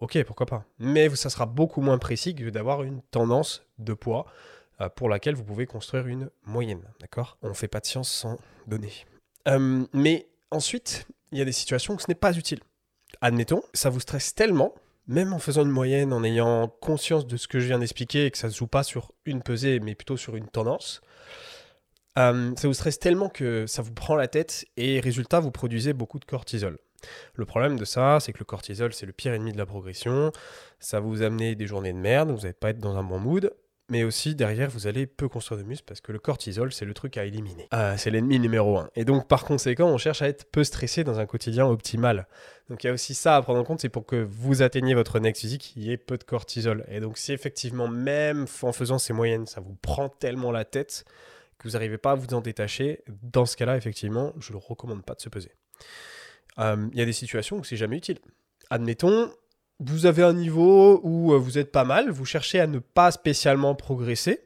Ok, 0.00 0.22
pourquoi 0.24 0.46
pas. 0.46 0.64
Mais 0.78 1.08
ça 1.14 1.30
sera 1.30 1.46
beaucoup 1.46 1.80
moins 1.80 1.98
précis 1.98 2.34
que 2.34 2.50
d'avoir 2.50 2.82
une 2.82 3.00
tendance 3.10 3.62
de 3.78 3.94
poids. 3.94 4.26
Euh, 4.80 4.88
pour 4.88 5.08
laquelle 5.08 5.36
vous 5.36 5.44
pouvez 5.44 5.66
construire 5.66 6.08
une 6.08 6.30
moyenne. 6.46 6.82
D'accord? 7.00 7.38
On 7.42 7.50
ne 7.50 7.54
fait 7.54 7.68
pas 7.68 7.78
de 7.78 7.86
science 7.86 8.10
sans 8.10 8.38
données. 8.66 8.92
Euh, 9.46 9.86
mais 9.92 10.26
ensuite, 10.50 11.06
il 11.30 11.38
y 11.38 11.42
a 11.42 11.44
des 11.44 11.52
situations 11.52 11.94
où 11.94 11.98
ce 12.00 12.06
n'est 12.08 12.16
pas 12.16 12.36
utile. 12.36 12.58
Admettons, 13.20 13.62
ça 13.72 13.88
vous 13.88 14.00
stresse 14.00 14.34
tellement, 14.34 14.74
même 15.06 15.32
en 15.32 15.38
faisant 15.38 15.62
une 15.62 15.70
moyenne, 15.70 16.12
en 16.12 16.24
ayant 16.24 16.66
conscience 16.80 17.24
de 17.24 17.36
ce 17.36 17.46
que 17.46 17.60
je 17.60 17.66
viens 17.66 17.78
d'expliquer 17.78 18.26
et 18.26 18.30
que 18.32 18.38
ça 18.38 18.48
ne 18.48 18.52
se 18.52 18.58
joue 18.58 18.66
pas 18.66 18.82
sur 18.82 19.12
une 19.26 19.42
pesée, 19.42 19.78
mais 19.78 19.94
plutôt 19.94 20.16
sur 20.16 20.34
une 20.34 20.48
tendance, 20.48 21.02
euh, 22.18 22.52
ça 22.56 22.66
vous 22.66 22.74
stresse 22.74 22.98
tellement 22.98 23.28
que 23.28 23.66
ça 23.68 23.80
vous 23.80 23.92
prend 23.92 24.16
la 24.16 24.26
tête 24.26 24.66
et 24.76 24.98
résultat, 24.98 25.38
vous 25.38 25.52
produisez 25.52 25.92
beaucoup 25.92 26.18
de 26.18 26.24
cortisol. 26.24 26.78
Le 27.34 27.44
problème 27.44 27.78
de 27.78 27.84
ça, 27.84 28.18
c'est 28.20 28.32
que 28.32 28.38
le 28.38 28.44
cortisol, 28.44 28.92
c'est 28.92 29.06
le 29.06 29.12
pire 29.12 29.32
ennemi 29.32 29.52
de 29.52 29.58
la 29.58 29.66
progression. 29.66 30.32
Ça 30.78 31.00
va 31.00 31.06
vous 31.06 31.22
amener 31.22 31.54
des 31.54 31.66
journées 31.66 31.92
de 31.92 31.98
merde, 31.98 32.30
vous 32.30 32.38
n'allez 32.42 32.52
pas 32.52 32.70
être 32.70 32.80
dans 32.80 32.96
un 32.96 33.04
bon 33.04 33.18
mood 33.18 33.52
mais 33.90 34.02
aussi 34.02 34.34
derrière 34.34 34.70
vous 34.70 34.86
allez 34.86 35.06
peu 35.06 35.28
construire 35.28 35.60
de 35.60 35.66
muscles 35.66 35.84
parce 35.86 36.00
que 36.00 36.12
le 36.12 36.18
cortisol 36.18 36.72
c'est 36.72 36.84
le 36.84 36.94
truc 36.94 37.16
à 37.16 37.24
éliminer. 37.24 37.68
Ah, 37.70 37.98
c'est 37.98 38.10
l'ennemi 38.10 38.38
numéro 38.38 38.78
un. 38.78 38.88
Et 38.94 39.04
donc 39.04 39.28
par 39.28 39.44
conséquent 39.44 39.88
on 39.88 39.98
cherche 39.98 40.22
à 40.22 40.28
être 40.28 40.50
peu 40.50 40.64
stressé 40.64 41.04
dans 41.04 41.18
un 41.18 41.26
quotidien 41.26 41.66
optimal. 41.66 42.26
Donc 42.70 42.82
il 42.82 42.86
y 42.86 42.90
a 42.90 42.92
aussi 42.92 43.14
ça 43.14 43.36
à 43.36 43.42
prendre 43.42 43.60
en 43.60 43.64
compte, 43.64 43.80
c'est 43.80 43.90
pour 43.90 44.06
que 44.06 44.16
vous 44.16 44.62
atteigniez 44.62 44.94
votre 44.94 45.18
next 45.18 45.42
physique, 45.42 45.74
il 45.76 45.82
y 45.82 45.92
ait 45.92 45.98
peu 45.98 46.16
de 46.16 46.24
cortisol. 46.24 46.84
Et 46.88 47.00
donc 47.00 47.18
si 47.18 47.32
effectivement 47.32 47.88
même 47.88 48.46
en 48.62 48.72
faisant 48.72 48.98
ces 48.98 49.12
moyennes 49.12 49.46
ça 49.46 49.60
vous 49.60 49.74
prend 49.74 50.08
tellement 50.08 50.50
la 50.50 50.64
tête 50.64 51.04
que 51.58 51.68
vous 51.68 51.74
n'arrivez 51.74 51.98
pas 51.98 52.12
à 52.12 52.14
vous 52.14 52.32
en 52.34 52.40
détacher, 52.40 53.02
dans 53.22 53.44
ce 53.44 53.56
cas-là 53.56 53.76
effectivement 53.76 54.32
je 54.40 54.52
ne 54.52 54.58
recommande 54.58 55.04
pas 55.04 55.14
de 55.14 55.20
se 55.20 55.28
peser. 55.28 55.52
Euh, 56.58 56.88
il 56.92 56.98
y 56.98 57.02
a 57.02 57.04
des 57.04 57.12
situations 57.12 57.58
où 57.58 57.64
c'est 57.64 57.76
jamais 57.76 57.96
utile. 57.96 58.18
Admettons, 58.70 59.32
vous 59.80 60.06
avez 60.06 60.22
un 60.22 60.32
niveau 60.32 61.00
où 61.02 61.32
euh, 61.32 61.38
vous 61.38 61.58
êtes 61.58 61.72
pas 61.72 61.84
mal, 61.84 62.10
vous 62.10 62.24
cherchez 62.24 62.60
à 62.60 62.66
ne 62.66 62.78
pas 62.78 63.10
spécialement 63.10 63.74
progresser, 63.74 64.40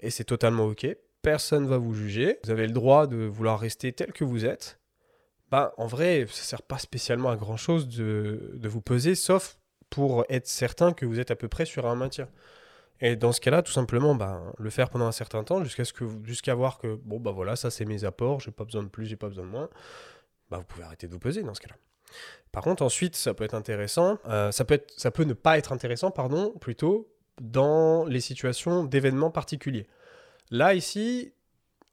et 0.00 0.10
c'est 0.10 0.24
totalement 0.24 0.64
ok. 0.66 0.86
Personne 1.22 1.64
ne 1.64 1.68
va 1.68 1.78
vous 1.78 1.94
juger. 1.94 2.38
Vous 2.44 2.50
avez 2.50 2.66
le 2.66 2.72
droit 2.72 3.06
de 3.06 3.16
vouloir 3.16 3.58
rester 3.58 3.92
tel 3.92 4.12
que 4.12 4.24
vous 4.24 4.44
êtes. 4.44 4.78
Bah, 5.50 5.72
en 5.78 5.86
vrai, 5.86 6.26
ça 6.28 6.42
sert 6.42 6.62
pas 6.62 6.78
spécialement 6.78 7.30
à 7.30 7.36
grand 7.36 7.56
chose 7.56 7.88
de, 7.88 8.52
de 8.54 8.68
vous 8.68 8.80
peser, 8.80 9.14
sauf 9.14 9.58
pour 9.90 10.24
être 10.28 10.46
certain 10.46 10.92
que 10.92 11.06
vous 11.06 11.18
êtes 11.18 11.30
à 11.30 11.36
peu 11.36 11.48
près 11.48 11.64
sur 11.64 11.86
un 11.86 11.94
maintien. 11.94 12.28
Et 13.00 13.16
dans 13.16 13.32
ce 13.32 13.40
cas-là, 13.40 13.62
tout 13.62 13.72
simplement, 13.72 14.14
bah, 14.14 14.42
le 14.58 14.70
faire 14.70 14.90
pendant 14.90 15.06
un 15.06 15.12
certain 15.12 15.44
temps, 15.44 15.62
jusqu'à 15.62 15.84
ce 15.84 15.92
que 15.92 16.04
voir 16.52 16.78
que 16.78 16.96
bon 16.96 17.20
bah 17.20 17.30
voilà, 17.30 17.54
ça 17.54 17.70
c'est 17.70 17.84
mes 17.84 18.04
apports, 18.04 18.40
j'ai 18.40 18.50
pas 18.50 18.64
besoin 18.64 18.82
de 18.82 18.88
plus, 18.88 19.06
j'ai 19.06 19.16
pas 19.16 19.28
besoin 19.28 19.44
de 19.44 19.50
moins. 19.50 19.68
Bah, 20.50 20.58
vous 20.58 20.64
pouvez 20.64 20.84
arrêter 20.84 21.06
de 21.06 21.12
vous 21.12 21.18
peser 21.18 21.42
dans 21.42 21.54
ce 21.54 21.60
cas-là. 21.60 21.76
Par 22.52 22.62
contre, 22.62 22.82
ensuite, 22.82 23.16
ça 23.16 23.34
peut 23.34 23.44
être 23.44 23.54
intéressant, 23.54 24.18
euh, 24.26 24.50
ça, 24.50 24.64
peut 24.64 24.74
être, 24.74 24.92
ça 24.96 25.10
peut 25.10 25.24
ne 25.24 25.34
pas 25.34 25.58
être 25.58 25.72
intéressant, 25.72 26.10
pardon, 26.10 26.52
plutôt 26.60 27.12
dans 27.40 28.04
les 28.06 28.20
situations 28.20 28.84
d'événements 28.84 29.30
particuliers. 29.30 29.86
Là, 30.50 30.74
ici, 30.74 31.32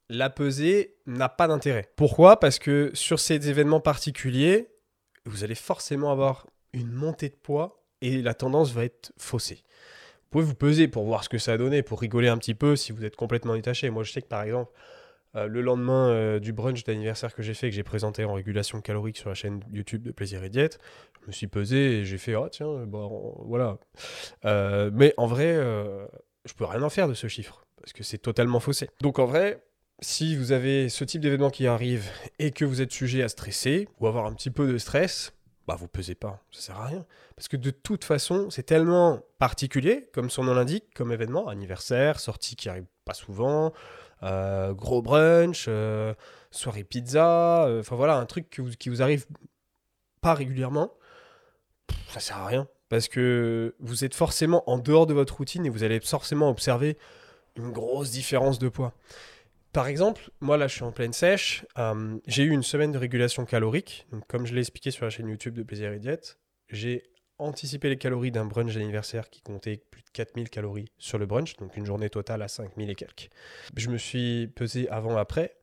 la 0.10 0.30
pesée 0.30 0.96
n'a 1.06 1.30
pas 1.30 1.48
d'intérêt. 1.48 1.92
Pourquoi? 1.96 2.40
Parce 2.40 2.60
que 2.60 2.92
sur 2.94 3.20
ces 3.20 3.50
événements 3.50 3.82
particuliers, 3.82 4.70
vous 5.26 5.44
allez 5.44 5.56
forcément 5.56 6.12
avoir 6.12 6.48
une 6.74 6.92
montée 6.92 7.30
de 7.30 7.36
poids 7.36 7.84
et 8.02 8.22
la 8.22 8.34
tendance 8.34 8.72
va 8.72 8.86
être 8.86 9.12
faussée. 9.18 9.64
Vous 10.24 10.30
pouvez 10.42 10.46
vous 10.46 10.56
peser 10.56 10.88
pour 10.88 11.06
voir 11.06 11.24
ce 11.24 11.30
que 11.30 11.38
ça 11.38 11.54
a 11.54 11.58
donné, 11.58 11.82
pour 11.82 12.00
rigoler 12.02 12.28
un 12.28 12.38
petit 12.38 12.56
peu 12.56 12.76
si 12.76 12.92
vous 12.92 13.06
êtes 13.06 13.16
complètement 13.16 13.56
détaché. 13.56 13.90
Moi, 13.90 14.04
je 14.04 14.12
sais 14.12 14.22
que 14.22 14.28
par 14.28 14.44
exemple, 14.44 14.72
euh, 15.36 15.48
le 15.48 15.62
lendemain 15.62 16.10
euh, 16.10 16.40
du 16.40 16.54
brunch 16.54 16.84
d'anniversaire 16.84 17.36
que 17.36 17.44
j'ai 17.44 17.54
fait, 17.54 17.70
que 17.70 17.76
j'ai 17.76 17.84
présenté 17.84 18.24
en 18.24 18.34
régulation 18.34 18.80
calorique 18.82 19.18
sur 19.18 19.30
la 19.30 19.36
chaîne 19.36 19.62
YouTube 19.72 20.04
de 20.04 20.12
Plaisir 20.12 20.44
et 20.44 20.50
Diète, 20.50 20.80
je 21.22 21.28
me 21.28 21.32
suis 21.32 21.48
pesé 21.48 22.00
et 22.00 22.06
j'ai 22.06 22.18
fait, 22.18 22.36
oh 22.36 22.48
tiens, 22.50 22.86
bon, 22.86 23.36
voilà. 23.46 23.78
Euh, 24.46 24.90
mais 24.94 25.14
en 25.18 25.28
vrai, 25.28 25.56
je 26.46 26.54
peux 26.54 26.66
rien 26.66 26.82
en 26.84 26.90
faire 26.90 27.08
de 27.08 27.14
ce 27.14 27.28
chiffre, 27.28 27.66
parce 27.82 27.94
que 27.94 28.04
c'est 28.04 28.18
totalement 28.18 28.60
faussé. 28.60 28.90
Donc 29.02 29.20
en 29.20 29.26
vrai, 29.26 29.64
si 30.00 30.36
vous 30.36 30.52
avez 30.52 30.90
ce 30.90 31.04
type 31.04 31.22
d'événement 31.22 31.50
qui 31.50 31.68
arrive 31.68 32.10
et 32.40 32.52
que 32.52 32.66
vous 32.66 32.82
êtes 32.82 32.92
sujet 32.92 33.24
à 33.24 33.30
stresser 33.30 33.88
ou 34.00 34.08
avoir 34.08 34.26
un 34.26 34.34
petit 34.34 34.52
peu 34.52 34.72
de 34.72 34.78
stress, 34.78 35.34
bah 35.68 35.76
vous 35.76 35.88
pesez 35.88 36.16
pas, 36.16 36.44
ça 36.52 36.62
sert 36.62 36.80
à 36.80 36.86
rien. 36.86 37.06
Parce 37.36 37.48
que 37.48 37.58
de 37.58 37.72
toute 37.72 38.04
façon, 38.04 38.50
c'est 38.50 38.64
tellement 38.64 39.22
particulier, 39.40 40.10
comme 40.14 40.30
son 40.30 40.44
nom 40.44 40.54
l'indique, 40.54 40.86
comme 40.94 41.12
événement, 41.12 41.48
anniversaire, 41.48 42.20
sortie 42.20 42.56
qui 42.56 42.70
arrive 42.70 42.86
pas 43.04 43.14
souvent, 43.14 43.74
gros 44.74 45.02
brunch, 45.02 45.66
euh, 45.68 46.14
soirée 46.52 46.84
pizza, 46.84 47.66
euh, 47.66 47.82
enfin 47.82 47.96
voilà, 47.96 48.16
un 48.18 48.26
truc 48.26 48.50
qui 48.50 48.90
vous, 48.90 49.02
arrive 49.02 49.26
pas 50.22 50.34
régulièrement, 50.34 50.92
ça 52.10 52.20
sert 52.20 52.38
à 52.38 52.48
rien. 52.48 52.68
Parce 52.90 53.08
que 53.08 53.76
vous 53.80 54.06
êtes 54.06 54.14
forcément 54.14 54.70
en 54.70 54.78
dehors 54.78 55.08
de 55.08 55.14
votre 55.14 55.38
routine 55.38 55.66
et 55.66 55.70
vous 55.70 55.84
allez 55.84 56.00
forcément 56.00 56.50
observer 56.50 56.98
une 57.56 57.72
grosse 57.72 58.12
différence 58.12 58.60
de 58.60 58.70
poids. 58.70 58.94
Par 59.74 59.88
exemple, 59.88 60.30
moi 60.40 60.56
là 60.56 60.68
je 60.68 60.76
suis 60.76 60.84
en 60.84 60.92
pleine 60.92 61.12
sèche, 61.12 61.66
j'ai 62.28 62.44
eu 62.44 62.52
une 62.52 62.64
semaine 62.64 62.92
de 62.92 62.98
régulation 62.98 63.44
calorique, 63.46 64.08
donc 64.12 64.26
comme 64.28 64.46
je 64.46 64.54
l'ai 64.54 64.62
expliqué 64.62 64.92
sur 64.92 65.04
la 65.06 65.10
chaîne 65.10 65.28
YouTube 65.28 65.56
de 65.56 65.64
Plaisir 65.64 65.92
et 65.92 66.00
Diète, 66.00 66.40
j'ai 66.70 67.04
anticiper 67.38 67.90
les 67.90 67.98
calories 67.98 68.32
d'un 68.32 68.46
brunch 68.46 68.74
d'anniversaire 68.74 69.30
qui 69.30 69.42
comptait 69.42 69.78
plus 69.92 70.02
de 70.02 70.10
4000 70.14 70.50
calories 70.50 70.92
sur 70.98 71.18
le 71.18 71.26
brunch, 71.26 71.56
donc 71.58 71.76
une 71.76 71.86
journée 71.86 72.10
totale 72.10 72.42
à 72.42 72.48
5000 72.48 72.90
et 72.90 72.96
quelques. 72.96 73.30
Je 73.76 73.90
me 73.90 73.98
suis 73.98 74.48
pesé 74.48 74.90
avant-après, 74.90 75.58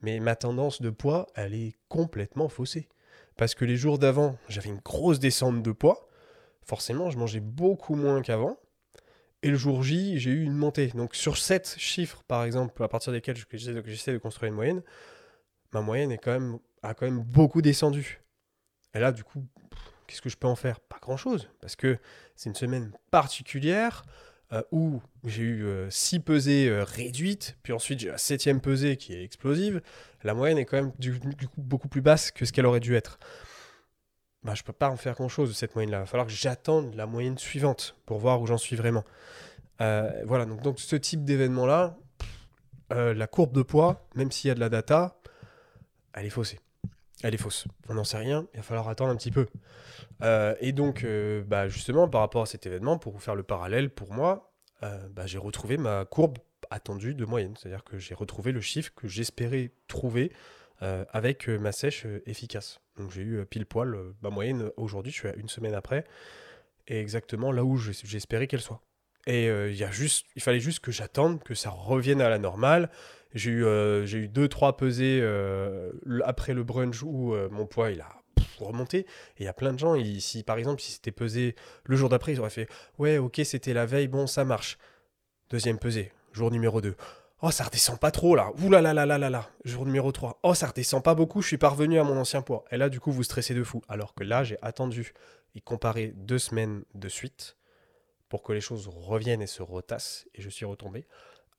mais 0.00 0.20
ma 0.20 0.36
tendance 0.36 0.80
de 0.80 0.90
poids, 0.90 1.26
elle 1.34 1.54
est 1.54 1.74
complètement 1.88 2.48
faussée. 2.48 2.88
Parce 3.36 3.54
que 3.54 3.64
les 3.64 3.76
jours 3.76 3.98
d'avant, 3.98 4.36
j'avais 4.48 4.68
une 4.68 4.80
grosse 4.80 5.18
descente 5.18 5.62
de 5.62 5.72
poids. 5.72 6.08
Forcément, 6.62 7.10
je 7.10 7.18
mangeais 7.18 7.40
beaucoup 7.40 7.94
moins 7.94 8.20
qu'avant. 8.22 8.56
Et 9.42 9.50
le 9.50 9.56
jour 9.56 9.82
J, 9.84 10.18
j'ai 10.18 10.30
eu 10.30 10.42
une 10.42 10.54
montée. 10.54 10.88
Donc 10.88 11.14
sur 11.14 11.36
7 11.36 11.76
chiffres, 11.78 12.24
par 12.26 12.44
exemple, 12.44 12.82
à 12.82 12.88
partir 12.88 13.12
desquels 13.12 13.36
j'essaie 13.84 14.12
de 14.12 14.18
construire 14.18 14.50
une 14.50 14.56
moyenne, 14.56 14.82
ma 15.72 15.80
moyenne 15.80 16.10
est 16.10 16.18
quand 16.18 16.32
même, 16.32 16.58
a 16.82 16.94
quand 16.94 17.06
même 17.06 17.20
beaucoup 17.20 17.62
descendu. 17.62 18.20
Et 18.94 18.98
là, 18.98 19.12
du 19.12 19.22
coup, 19.22 19.46
qu'est-ce 20.08 20.22
que 20.22 20.28
je 20.28 20.36
peux 20.36 20.48
en 20.48 20.56
faire? 20.56 20.80
Pas 20.80 20.98
grand-chose, 21.00 21.48
parce 21.60 21.76
que 21.76 21.98
c'est 22.34 22.48
une 22.48 22.56
semaine 22.56 22.90
particulière 23.12 24.04
euh, 24.52 24.62
où 24.72 25.02
j'ai 25.24 25.42
eu 25.42 25.86
6 25.90 26.16
euh, 26.16 26.20
pesées 26.20 26.68
euh, 26.68 26.82
réduites, 26.82 27.58
puis 27.62 27.74
ensuite 27.74 28.00
j'ai 28.00 28.08
la 28.08 28.18
septième 28.18 28.60
pesée 28.60 28.96
qui 28.96 29.12
est 29.12 29.22
explosive. 29.22 29.82
La 30.24 30.34
moyenne 30.34 30.58
est 30.58 30.64
quand 30.64 30.78
même 30.78 30.92
du, 30.98 31.20
coup 31.20 31.28
beaucoup 31.58 31.88
plus 31.88 32.00
basse 32.00 32.30
que 32.30 32.44
ce 32.46 32.52
qu'elle 32.52 32.66
aurait 32.66 32.80
dû 32.80 32.96
être. 32.96 33.18
Bah, 34.42 34.54
je 34.54 34.62
peux 34.62 34.72
pas 34.72 34.88
en 34.88 34.96
faire 34.96 35.14
grand-chose 35.14 35.50
de 35.50 35.54
cette 35.54 35.74
moyenne-là. 35.74 35.98
Il 35.98 36.00
va 36.00 36.06
falloir 36.06 36.26
que 36.26 36.32
j'attende 36.32 36.94
la 36.94 37.06
moyenne 37.06 37.36
suivante 37.36 37.96
pour 38.06 38.18
voir 38.18 38.40
où 38.40 38.46
j'en 38.46 38.56
suis 38.56 38.76
vraiment. 38.76 39.04
voilà, 39.78 40.46
donc 40.46 40.80
ce 40.80 40.96
type 40.96 41.24
d'événement-là, 41.24 41.96
la 42.90 43.26
courbe 43.26 43.52
de 43.52 43.62
poids, 43.62 44.08
même 44.14 44.30
s'il 44.32 44.48
y 44.48 44.50
a 44.50 44.54
de 44.54 44.60
la 44.60 44.70
data, 44.70 45.20
elle 46.14 46.24
est 46.24 46.30
faussée 46.30 46.58
elle 47.22 47.34
est 47.34 47.38
fausse. 47.38 47.66
On 47.88 47.94
n'en 47.94 48.04
sait 48.04 48.18
rien, 48.18 48.46
il 48.54 48.58
va 48.58 48.62
falloir 48.62 48.88
attendre 48.88 49.10
un 49.10 49.16
petit 49.16 49.30
peu. 49.30 49.46
Euh, 50.22 50.54
et 50.60 50.72
donc, 50.72 51.04
euh, 51.04 51.42
bah, 51.44 51.68
justement, 51.68 52.08
par 52.08 52.20
rapport 52.20 52.42
à 52.42 52.46
cet 52.46 52.66
événement, 52.66 52.98
pour 52.98 53.12
vous 53.12 53.18
faire 53.18 53.34
le 53.34 53.42
parallèle, 53.42 53.90
pour 53.90 54.12
moi, 54.12 54.52
euh, 54.82 55.08
bah, 55.10 55.26
j'ai 55.26 55.38
retrouvé 55.38 55.76
ma 55.76 56.04
courbe 56.04 56.38
attendue 56.70 57.14
de 57.14 57.24
moyenne. 57.24 57.54
C'est-à-dire 57.56 57.84
que 57.84 57.98
j'ai 57.98 58.14
retrouvé 58.14 58.52
le 58.52 58.60
chiffre 58.60 58.92
que 58.94 59.08
j'espérais 59.08 59.72
trouver 59.86 60.32
avec 60.80 61.48
ma 61.48 61.72
sèche 61.72 62.06
efficace. 62.24 62.80
Donc 62.96 63.10
j'ai 63.10 63.22
eu 63.22 63.44
pile 63.46 63.66
poil 63.66 63.96
ma 64.22 64.30
moyenne 64.30 64.70
aujourd'hui, 64.76 65.10
je 65.10 65.16
suis 65.16 65.26
à 65.26 65.34
une 65.34 65.48
semaine 65.48 65.74
après, 65.74 66.04
et 66.86 67.00
exactement 67.00 67.50
là 67.50 67.64
où 67.64 67.76
j'espérais 67.76 68.46
qu'elle 68.46 68.60
soit. 68.60 68.80
Et 69.26 69.46
il 69.46 70.40
fallait 70.40 70.60
juste 70.60 70.78
que 70.78 70.92
j'attende 70.92 71.42
que 71.42 71.56
ça 71.56 71.70
revienne 71.70 72.20
à 72.20 72.28
la 72.28 72.38
normale, 72.38 72.90
j'ai 73.34 73.50
eu, 73.50 73.64
euh, 73.64 74.06
eu 74.06 74.28
deux, 74.28 74.48
trois 74.48 74.76
pesées 74.76 75.20
euh, 75.22 75.92
après 76.24 76.54
le 76.54 76.64
brunch 76.64 77.02
où 77.02 77.34
euh, 77.34 77.48
mon 77.50 77.66
poids 77.66 77.90
il 77.90 78.00
a 78.00 78.08
remonté. 78.58 79.00
Et 79.00 79.06
il 79.40 79.44
y 79.44 79.48
a 79.48 79.52
plein 79.52 79.72
de 79.72 79.78
gens, 79.78 79.94
si 80.18 80.42
par 80.42 80.58
exemple, 80.58 80.82
si 80.82 80.92
c'était 80.92 81.12
pesé 81.12 81.54
le 81.84 81.96
jour 81.96 82.08
d'après, 82.08 82.32
ils 82.32 82.40
auraient 82.40 82.50
fait 82.50 82.68
Ouais, 82.98 83.18
ok, 83.18 83.40
c'était 83.44 83.72
la 83.72 83.86
veille, 83.86 84.08
bon, 84.08 84.26
ça 84.26 84.44
marche. 84.44 84.78
Deuxième 85.50 85.78
pesée, 85.78 86.12
jour 86.32 86.50
numéro 86.50 86.80
2. 86.80 86.94
Oh, 87.40 87.52
ça 87.52 87.64
redescend 87.64 88.00
pas 88.00 88.10
trop 88.10 88.34
là. 88.34 88.50
Ouh 88.60 88.68
là 88.70 88.82
là 88.82 88.92
là 88.92 89.06
là 89.06 89.16
là 89.16 89.30
là. 89.30 89.48
Jour 89.64 89.86
numéro 89.86 90.10
3. 90.10 90.40
Oh, 90.42 90.54
ça 90.54 90.66
redescend 90.66 91.04
pas 91.04 91.14
beaucoup, 91.14 91.40
je 91.40 91.46
suis 91.46 91.58
parvenu 91.58 92.00
à 92.00 92.04
mon 92.04 92.18
ancien 92.18 92.42
poids. 92.42 92.64
Et 92.72 92.76
là, 92.76 92.88
du 92.88 92.98
coup, 92.98 93.12
vous 93.12 93.22
stressez 93.22 93.54
de 93.54 93.62
fou. 93.62 93.80
Alors 93.88 94.14
que 94.14 94.24
là, 94.24 94.42
j'ai 94.42 94.58
attendu 94.60 95.14
et 95.54 95.60
comparé 95.60 96.12
deux 96.16 96.38
semaines 96.38 96.84
de 96.94 97.08
suite 97.08 97.56
pour 98.28 98.42
que 98.42 98.52
les 98.52 98.60
choses 98.60 98.88
reviennent 98.88 99.40
et 99.40 99.46
se 99.46 99.62
retassent. 99.62 100.26
Et 100.34 100.42
je 100.42 100.50
suis 100.50 100.64
retombé 100.64 101.06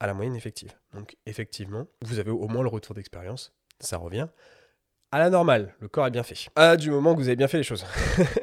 à 0.00 0.06
la 0.06 0.14
moyenne 0.14 0.34
effective. 0.34 0.72
Donc 0.94 1.16
effectivement, 1.26 1.86
vous 2.02 2.18
avez 2.18 2.30
au 2.30 2.48
moins 2.48 2.62
le 2.62 2.68
retour 2.68 2.94
d'expérience, 2.94 3.54
ça 3.78 3.98
revient 3.98 4.28
à 5.12 5.18
la 5.18 5.28
normale, 5.28 5.74
le 5.80 5.88
corps 5.88 6.06
est 6.06 6.12
bien 6.12 6.22
fait. 6.22 6.36
À 6.54 6.76
du 6.76 6.90
moment 6.90 7.14
que 7.14 7.18
vous 7.18 7.26
avez 7.26 7.36
bien 7.36 7.48
fait 7.48 7.56
les 7.56 7.64
choses. 7.64 7.84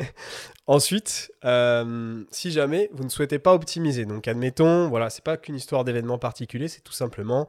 Ensuite, 0.68 1.32
euh, 1.46 2.26
si 2.30 2.52
jamais 2.52 2.90
vous 2.92 3.06
ne 3.06 3.10
souhaitez 3.10 3.40
pas 3.40 3.54
optimiser, 3.54 4.06
donc 4.06 4.28
admettons, 4.28 4.90
voilà, 4.90 5.10
c'est 5.10 5.24
pas 5.24 5.38
qu'une 5.38 5.56
histoire 5.56 5.86
d'événement 5.86 6.18
particulier, 6.20 6.68
c'est 6.68 6.82
tout 6.82 6.92
simplement, 6.92 7.48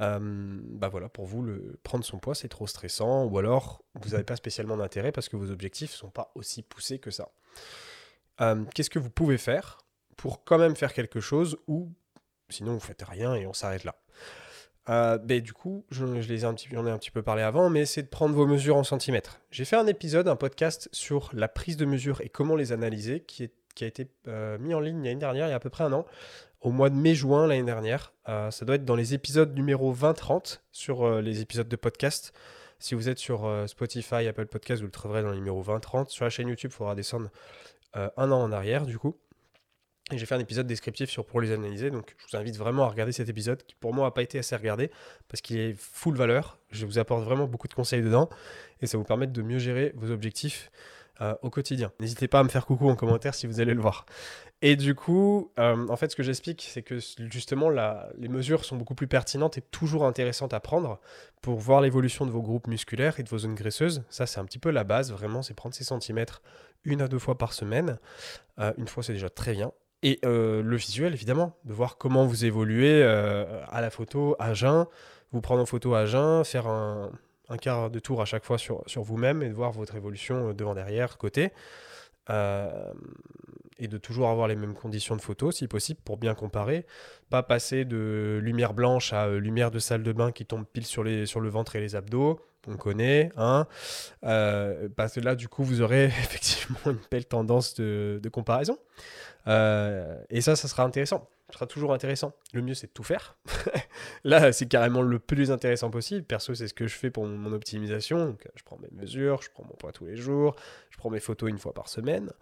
euh, 0.00 0.18
bah 0.20 0.88
voilà, 0.88 1.08
pour 1.08 1.26
vous, 1.26 1.42
le, 1.42 1.80
prendre 1.82 2.04
son 2.04 2.18
poids, 2.18 2.36
c'est 2.36 2.48
trop 2.48 2.68
stressant, 2.68 3.24
ou 3.24 3.38
alors 3.38 3.82
vous 4.00 4.10
n'avez 4.10 4.22
pas 4.22 4.36
spécialement 4.36 4.76
d'intérêt 4.76 5.10
parce 5.10 5.28
que 5.28 5.36
vos 5.36 5.50
objectifs 5.50 5.90
ne 5.90 5.96
sont 5.96 6.10
pas 6.10 6.30
aussi 6.36 6.62
poussés 6.62 7.00
que 7.00 7.10
ça. 7.10 7.32
Euh, 8.40 8.64
qu'est-ce 8.72 8.90
que 8.90 9.00
vous 9.00 9.10
pouvez 9.10 9.38
faire 9.38 9.78
pour 10.16 10.44
quand 10.44 10.58
même 10.58 10.76
faire 10.76 10.92
quelque 10.92 11.18
chose 11.18 11.56
ou 11.66 11.92
Sinon, 12.48 12.74
vous 12.74 12.80
faites 12.80 13.02
rien 13.02 13.34
et 13.34 13.46
on 13.46 13.52
s'arrête 13.52 13.84
là. 13.84 13.96
Euh, 14.90 15.18
ben, 15.18 15.40
du 15.40 15.52
coup, 15.52 15.84
je, 15.90 16.04
les 16.04 16.42
ai 16.42 16.44
un 16.44 16.54
petit, 16.54 16.68
j'en 16.70 16.86
ai 16.86 16.90
un 16.90 16.98
petit 16.98 17.10
peu 17.10 17.22
parlé 17.22 17.42
avant, 17.42 17.70
mais 17.70 17.86
c'est 17.86 18.02
de 18.02 18.08
prendre 18.08 18.34
vos 18.34 18.46
mesures 18.46 18.76
en 18.76 18.84
centimètres. 18.84 19.40
J'ai 19.50 19.64
fait 19.64 19.76
un 19.76 19.86
épisode, 19.86 20.28
un 20.28 20.36
podcast 20.36 20.88
sur 20.92 21.30
la 21.32 21.48
prise 21.48 21.76
de 21.76 21.86
mesures 21.86 22.20
et 22.20 22.28
comment 22.28 22.54
les 22.54 22.72
analyser, 22.72 23.20
qui, 23.20 23.50
a 23.80 23.86
été 23.86 24.08
euh, 24.28 24.58
mis 24.58 24.74
en 24.74 24.80
ligne 24.80 25.02
l'année 25.02 25.16
dernière, 25.16 25.46
il 25.46 25.50
y 25.50 25.52
a 25.52 25.56
à 25.56 25.60
peu 25.60 25.70
près 25.70 25.84
un 25.84 25.92
an, 25.92 26.04
au 26.60 26.70
mois 26.70 26.90
de 26.90 26.96
mai-juin 26.96 27.46
l'année 27.46 27.64
dernière. 27.64 28.12
Euh, 28.28 28.50
ça 28.50 28.64
doit 28.64 28.76
être 28.76 28.84
dans 28.84 28.96
les 28.96 29.14
épisodes 29.14 29.54
numéro 29.54 29.94
20-30 29.94 30.60
sur 30.70 31.20
les 31.20 31.40
épisodes 31.40 31.68
de 31.68 31.76
podcast. 31.76 32.32
Si 32.78 32.94
vous 32.94 33.08
êtes 33.08 33.18
sur 33.18 33.50
Spotify, 33.66 34.26
Apple 34.26 34.46
Podcast, 34.46 34.80
vous 34.80 34.86
le 34.86 34.92
trouverez 34.92 35.22
dans 35.22 35.30
le 35.30 35.36
numéro 35.36 35.62
20-30. 35.62 36.10
Sur 36.10 36.24
la 36.24 36.30
chaîne 36.30 36.48
YouTube, 36.48 36.70
il 36.72 36.76
faudra 36.76 36.94
descendre 36.94 37.30
un 37.94 38.30
an 38.30 38.42
en 38.42 38.52
arrière, 38.52 38.84
du 38.84 38.98
coup. 38.98 39.16
Et 40.12 40.18
j'ai 40.18 40.26
fait 40.26 40.34
un 40.34 40.40
épisode 40.40 40.66
descriptif 40.66 41.08
sur 41.08 41.24
pour 41.24 41.40
les 41.40 41.50
analyser, 41.50 41.90
donc 41.90 42.14
je 42.18 42.26
vous 42.30 42.36
invite 42.36 42.58
vraiment 42.58 42.84
à 42.84 42.88
regarder 42.88 43.12
cet 43.12 43.30
épisode 43.30 43.62
qui 43.64 43.74
pour 43.74 43.94
moi 43.94 44.06
n'a 44.06 44.10
pas 44.10 44.22
été 44.22 44.38
assez 44.38 44.54
regardé 44.54 44.90
parce 45.28 45.40
qu'il 45.40 45.58
est 45.58 45.74
full 45.78 46.14
valeur. 46.14 46.58
Je 46.70 46.84
vous 46.84 46.98
apporte 46.98 47.24
vraiment 47.24 47.46
beaucoup 47.46 47.68
de 47.68 47.74
conseils 47.74 48.02
dedans 48.02 48.28
et 48.82 48.86
ça 48.86 48.98
vous 48.98 49.04
permet 49.04 49.26
de 49.26 49.42
mieux 49.42 49.58
gérer 49.58 49.94
vos 49.96 50.10
objectifs 50.10 50.70
euh, 51.22 51.34
au 51.40 51.48
quotidien. 51.48 51.90
N'hésitez 52.00 52.28
pas 52.28 52.40
à 52.40 52.44
me 52.44 52.50
faire 52.50 52.66
coucou 52.66 52.90
en 52.90 52.96
commentaire 52.96 53.34
si 53.34 53.46
vous 53.46 53.60
allez 53.60 53.72
le 53.72 53.80
voir. 53.80 54.04
Et 54.60 54.76
du 54.76 54.94
coup, 54.94 55.52
euh, 55.58 55.86
en 55.88 55.96
fait, 55.96 56.10
ce 56.10 56.16
que 56.16 56.22
j'explique, 56.22 56.66
c'est 56.70 56.82
que 56.82 56.98
justement, 57.30 57.70
les 57.70 58.28
mesures 58.28 58.64
sont 58.64 58.76
beaucoup 58.76 58.94
plus 58.94 59.06
pertinentes 59.06 59.56
et 59.56 59.60
toujours 59.60 60.06
intéressantes 60.06 60.52
à 60.54 60.60
prendre 60.60 61.00
pour 61.40 61.58
voir 61.58 61.80
l'évolution 61.80 62.26
de 62.26 62.30
vos 62.30 62.42
groupes 62.42 62.66
musculaires 62.66 63.20
et 63.20 63.22
de 63.22 63.28
vos 63.28 63.38
zones 63.38 63.54
graisseuses. 63.54 64.02
Ça, 64.10 64.26
c'est 64.26 64.40
un 64.40 64.44
petit 64.44 64.58
peu 64.58 64.70
la 64.70 64.84
base, 64.84 65.12
vraiment, 65.12 65.42
c'est 65.42 65.54
prendre 65.54 65.74
ces 65.74 65.84
centimètres 65.84 66.42
une 66.84 67.00
à 67.00 67.08
deux 67.08 67.18
fois 67.18 67.38
par 67.38 67.52
semaine. 67.52 67.98
Euh, 68.58 68.72
une 68.76 68.88
fois, 68.88 69.02
c'est 69.02 69.12
déjà 69.12 69.30
très 69.30 69.52
bien. 69.52 69.70
Et 70.04 70.20
euh, 70.26 70.62
le 70.62 70.76
visuel, 70.76 71.14
évidemment, 71.14 71.56
de 71.64 71.72
voir 71.72 71.96
comment 71.96 72.26
vous 72.26 72.44
évoluez 72.44 73.02
euh, 73.02 73.64
à 73.70 73.80
la 73.80 73.88
photo, 73.88 74.36
à 74.38 74.52
jeun, 74.52 74.84
vous 75.32 75.40
prendre 75.40 75.62
en 75.62 75.66
photo 75.66 75.94
à 75.94 76.04
jeun, 76.04 76.44
faire 76.44 76.66
un, 76.66 77.10
quart 77.58 77.88
de 77.88 77.98
tour 78.00 78.20
à 78.20 78.26
chaque 78.26 78.44
fois 78.44 78.58
sur, 78.58 78.84
vous-même 78.96 79.42
et 79.42 79.48
de 79.48 79.54
voir 79.54 79.72
votre 79.72 79.94
évolution 79.94 80.50
euh, 80.50 80.52
devant, 80.52 80.74
derrière, 80.74 81.16
côté. 81.16 81.52
et 82.28 83.88
de 83.88 83.96
toujours 83.96 84.28
avoir 84.28 84.46
les 84.46 84.56
mêmes 84.56 84.74
conditions 84.74 85.16
de 85.16 85.22
photo, 85.22 85.50
si 85.50 85.68
possible, 85.68 86.00
pour 86.04 86.18
bien 86.18 86.34
comparer. 86.34 86.84
Pas 87.30 87.42
passer 87.42 87.86
de 87.86 88.38
lumière 88.42 88.74
blanche 88.74 89.14
à 89.14 89.30
lumière 89.30 89.70
de 89.70 89.78
salle 89.78 90.02
de 90.02 90.12
bain 90.12 90.32
qui 90.32 90.44
tombe 90.44 90.66
pile 90.70 90.84
sur, 90.84 91.02
le 91.02 91.48
ventre 91.48 91.76
et 91.76 91.80
les 91.80 91.96
abdos 91.96 92.40
on 92.66 92.78
connaît, 92.78 93.30
hein, 93.36 93.66
parce 94.22 95.12
que 95.12 95.20
là, 95.20 95.34
du 95.34 95.48
coup, 95.48 95.64
vous 95.64 95.82
aurez 95.82 96.04
effectivement 96.06 96.78
une 96.86 96.98
belle 97.10 97.26
tendance 97.26 97.74
de 97.74 98.28
comparaison. 98.30 98.78
Euh, 99.46 100.22
et 100.30 100.40
ça, 100.40 100.56
ça 100.56 100.68
sera 100.68 100.84
intéressant. 100.84 101.28
Ce 101.50 101.54
sera 101.54 101.66
toujours 101.66 101.92
intéressant. 101.92 102.32
Le 102.52 102.62
mieux, 102.62 102.74
c'est 102.74 102.86
de 102.88 102.92
tout 102.92 103.02
faire. 103.02 103.36
Là, 104.24 104.52
c'est 104.52 104.66
carrément 104.66 105.02
le 105.02 105.18
plus 105.18 105.50
intéressant 105.50 105.90
possible. 105.90 106.24
Perso, 106.24 106.54
c'est 106.54 106.68
ce 106.68 106.74
que 106.74 106.86
je 106.86 106.94
fais 106.94 107.10
pour 107.10 107.26
mon 107.26 107.52
optimisation. 107.52 108.36
Je 108.54 108.62
prends 108.62 108.78
mes 108.78 108.88
mesures, 108.92 109.42
je 109.42 109.50
prends 109.50 109.64
mon 109.64 109.74
poids 109.74 109.92
tous 109.92 110.06
les 110.06 110.16
jours, 110.16 110.56
je 110.90 110.96
prends 110.96 111.10
mes 111.10 111.20
photos 111.20 111.50
une 111.50 111.58
fois 111.58 111.74
par 111.74 111.88
semaine. 111.88 112.32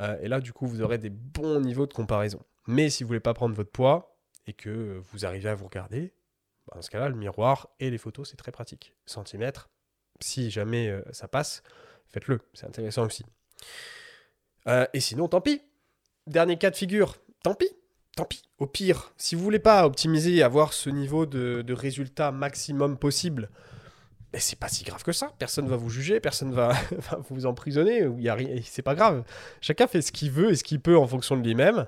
Euh, 0.00 0.16
et 0.20 0.28
là, 0.28 0.40
du 0.40 0.52
coup, 0.52 0.66
vous 0.66 0.80
aurez 0.82 0.98
des 0.98 1.10
bons 1.10 1.60
niveaux 1.60 1.86
de 1.86 1.92
comparaison. 1.92 2.40
Mais 2.66 2.90
si 2.90 3.02
vous 3.02 3.08
voulez 3.08 3.20
pas 3.20 3.34
prendre 3.34 3.54
votre 3.54 3.72
poids 3.72 4.16
et 4.46 4.52
que 4.52 5.02
vous 5.10 5.26
arrivez 5.26 5.48
à 5.48 5.54
vous 5.54 5.64
regarder, 5.64 6.12
bah, 6.68 6.74
dans 6.76 6.82
ce 6.82 6.90
cas-là, 6.90 7.08
le 7.08 7.16
miroir 7.16 7.68
et 7.80 7.90
les 7.90 7.98
photos, 7.98 8.30
c'est 8.30 8.36
très 8.36 8.52
pratique. 8.52 8.94
Centimètres, 9.06 9.68
si 10.20 10.50
jamais 10.50 10.88
euh, 10.88 11.02
ça 11.10 11.26
passe, 11.26 11.64
faites-le. 12.06 12.40
C'est 12.54 12.66
intéressant 12.66 13.04
aussi. 13.04 13.24
et 14.92 15.00
sinon, 15.00 15.28
tant 15.28 15.40
pis 15.40 15.62
dernier 16.28 16.56
cas 16.56 16.70
de 16.70 16.76
figure, 16.76 17.16
tant 17.42 17.54
pis, 17.54 17.70
tant 18.16 18.24
pis. 18.24 18.42
Au 18.58 18.66
pire, 18.66 19.12
si 19.16 19.36
vous 19.36 19.42
voulez 19.42 19.60
pas 19.60 19.86
optimiser 19.86 20.34
et 20.34 20.42
avoir 20.42 20.72
ce 20.72 20.90
niveau 20.90 21.26
de, 21.26 21.72
résultat 21.72 22.32
maximum 22.32 22.98
possible, 22.98 23.50
mais 24.32 24.40
c'est 24.40 24.58
pas 24.58 24.68
si 24.68 24.84
grave 24.84 25.04
que 25.04 25.12
ça. 25.12 25.32
Personne 25.38 25.68
va 25.68 25.76
vous 25.76 25.88
juger, 25.88 26.18
personne 26.18 26.52
va, 26.52 26.72
va 26.90 27.20
vous 27.30 27.46
emprisonner. 27.46 28.02
C'est 28.64 28.82
pas 28.82 28.96
grave. 28.96 29.22
Chacun 29.60 29.86
fait 29.86 30.02
ce 30.02 30.10
qu'il 30.10 30.32
veut 30.32 30.50
et 30.50 30.56
ce 30.56 30.64
qu'il 30.64 30.80
peut 30.80 30.98
en 30.98 31.06
fonction 31.06 31.36
de 31.36 31.42
lui-même. 31.42 31.86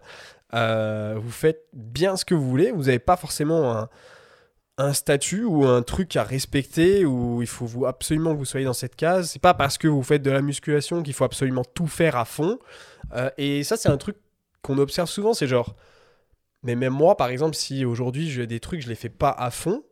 Euh, 0.54 1.16
vous 1.20 1.30
faites 1.30 1.64
bien 1.72 2.16
ce 2.16 2.24
que 2.24 2.34
vous 2.34 2.48
voulez. 2.48 2.70
Vous 2.70 2.84
n'avez 2.84 3.00
pas 3.00 3.16
forcément 3.16 3.88
un, 4.78 4.92
statut 4.94 5.44
ou 5.44 5.66
un 5.66 5.82
truc 5.82 6.16
à 6.16 6.22
respecter 6.22 7.04
ou 7.04 7.42
il 7.42 7.48
faut 7.48 7.66
vous 7.66 7.84
absolument 7.84 8.32
que 8.32 8.38
vous 8.38 8.46
soyez 8.46 8.64
dans 8.64 8.72
cette 8.72 8.96
case. 8.96 9.30
C'est 9.30 9.42
pas 9.42 9.54
parce 9.54 9.76
que 9.76 9.88
vous 9.88 10.02
faites 10.02 10.22
de 10.22 10.30
la 10.30 10.40
musculation 10.40 11.02
qu'il 11.02 11.14
faut 11.14 11.24
absolument 11.24 11.64
tout 11.74 11.88
faire 11.88 12.16
à 12.16 12.24
fond. 12.24 12.58
Euh, 13.12 13.28
et 13.36 13.64
ça, 13.64 13.76
c'est 13.76 13.90
un 13.90 13.98
truc 13.98 14.16
qu'on 14.62 14.78
observe 14.78 15.08
souvent, 15.08 15.34
c'est 15.34 15.46
genre, 15.46 15.76
mais 16.62 16.74
même 16.74 16.92
moi, 16.92 17.16
par 17.16 17.28
exemple, 17.28 17.54
si 17.54 17.84
aujourd'hui 17.84 18.30
j'ai 18.30 18.46
des 18.46 18.60
trucs, 18.60 18.82
je 18.82 18.88
les 18.88 18.94
fais 18.94 19.08
pas 19.08 19.30
à 19.30 19.50
fond, 19.50 19.82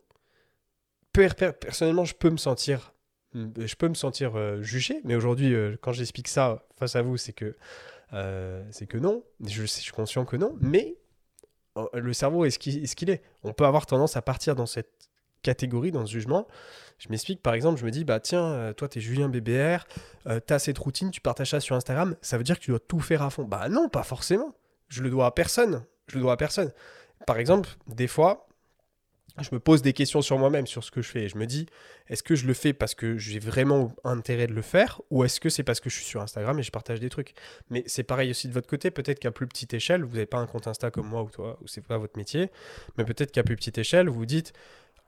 personnellement, 1.11 2.05
je 2.05 2.15
peux 2.15 2.29
me 2.29 2.37
sentir, 2.37 2.93
je 3.33 3.75
peux 3.75 3.89
me 3.89 3.93
sentir 3.93 4.35
euh, 4.35 4.61
jugé, 4.61 5.01
mais 5.03 5.15
aujourd'hui, 5.15 5.53
euh, 5.53 5.75
quand 5.81 5.91
j'explique 5.91 6.27
ça 6.27 6.65
face 6.77 6.95
à 6.95 7.01
vous, 7.01 7.17
c'est 7.17 7.33
que, 7.33 7.55
euh, 8.13 8.65
c'est 8.71 8.87
que 8.87 8.97
non, 8.97 9.23
je, 9.45 9.63
suis 9.65 9.91
conscient 9.91 10.25
que 10.25 10.37
non, 10.37 10.55
mais 10.61 10.97
le 11.93 12.13
cerveau 12.13 12.45
est 12.45 12.49
ce 12.49 12.59
qu'il 12.59 13.09
est, 13.09 13.21
On 13.43 13.53
peut 13.53 13.65
avoir 13.65 13.85
tendance 13.85 14.17
à 14.17 14.21
partir 14.21 14.55
dans 14.55 14.65
cette 14.65 15.08
catégorie, 15.41 15.91
dans 15.91 16.05
ce 16.05 16.11
jugement. 16.11 16.47
Je 16.97 17.09
m'explique, 17.09 17.41
par 17.41 17.53
exemple, 17.53 17.79
je 17.79 17.85
me 17.85 17.91
dis, 17.91 18.03
bah 18.03 18.19
tiens, 18.19 18.73
toi, 18.75 18.89
tu 18.89 18.99
es 18.99 19.01
Julien 19.01 19.29
BBR, 19.29 19.85
tu 20.25 20.53
as 20.53 20.59
cette 20.59 20.77
routine, 20.77 21.11
tu 21.11 21.21
partages 21.21 21.51
ça 21.51 21.59
sur 21.59 21.75
Instagram, 21.75 22.15
ça 22.21 22.37
veut 22.37 22.43
dire 22.43 22.59
que 22.59 22.63
tu 22.63 22.71
dois 22.71 22.79
tout 22.79 22.99
faire 22.99 23.21
à 23.21 23.29
fond. 23.29 23.45
Bah 23.45 23.69
non, 23.69 23.87
pas 23.87 24.03
forcément 24.03 24.53
je 24.89 25.03
le 25.03 25.09
dois 25.09 25.27
à 25.27 25.31
personne. 25.31 25.83
je 26.07 26.15
le 26.15 26.21
dois 26.21 26.33
à 26.33 26.37
personne. 26.37 26.73
Par 27.25 27.37
exemple, 27.37 27.69
des 27.87 28.07
fois, 28.07 28.47
je 29.39 29.49
me 29.51 29.59
pose 29.59 29.81
des 29.81 29.93
questions 29.93 30.21
sur 30.21 30.37
moi-même, 30.37 30.67
sur 30.67 30.83
ce 30.83 30.91
que 30.91 31.01
je 31.01 31.09
fais. 31.09 31.23
Et 31.23 31.29
je 31.29 31.37
me 31.37 31.45
dis, 31.45 31.67
est-ce 32.07 32.23
que 32.23 32.35
je 32.35 32.47
le 32.47 32.53
fais 32.53 32.73
parce 32.73 32.95
que 32.95 33.17
j'ai 33.17 33.39
vraiment 33.39 33.93
intérêt 34.03 34.47
de 34.47 34.53
le 34.53 34.61
faire 34.61 35.01
ou 35.11 35.23
est-ce 35.23 35.39
que 35.39 35.49
c'est 35.49 35.63
parce 35.63 35.79
que 35.79 35.89
je 35.89 35.95
suis 35.95 36.05
sur 36.05 36.21
Instagram 36.21 36.57
et 36.59 36.63
je 36.63 36.71
partage 36.71 36.99
des 36.99 37.09
trucs? 37.09 37.33
Mais 37.69 37.83
c'est 37.85 38.03
pareil 38.03 38.31
aussi 38.31 38.47
de 38.47 38.53
votre 38.53 38.67
côté. 38.67 38.89
Peut-être 38.89 39.19
qu'à 39.19 39.31
plus 39.31 39.47
petite 39.47 39.73
échelle, 39.73 40.03
vous 40.03 40.13
n'avez 40.13 40.25
pas 40.25 40.39
un 40.39 40.47
compte 40.47 40.67
Insta 40.67 40.91
comme 40.91 41.07
moi 41.07 41.21
ou 41.21 41.29
toi, 41.29 41.57
ou 41.61 41.67
c'est 41.67 41.85
pas 41.85 41.97
votre 41.97 42.17
métier. 42.17 42.49
Mais 42.97 43.05
peut-être 43.05 43.31
qu'à 43.31 43.43
plus 43.43 43.55
petite 43.55 43.77
échelle, 43.77 44.09
vous 44.09 44.19
vous 44.19 44.25
dites, 44.25 44.53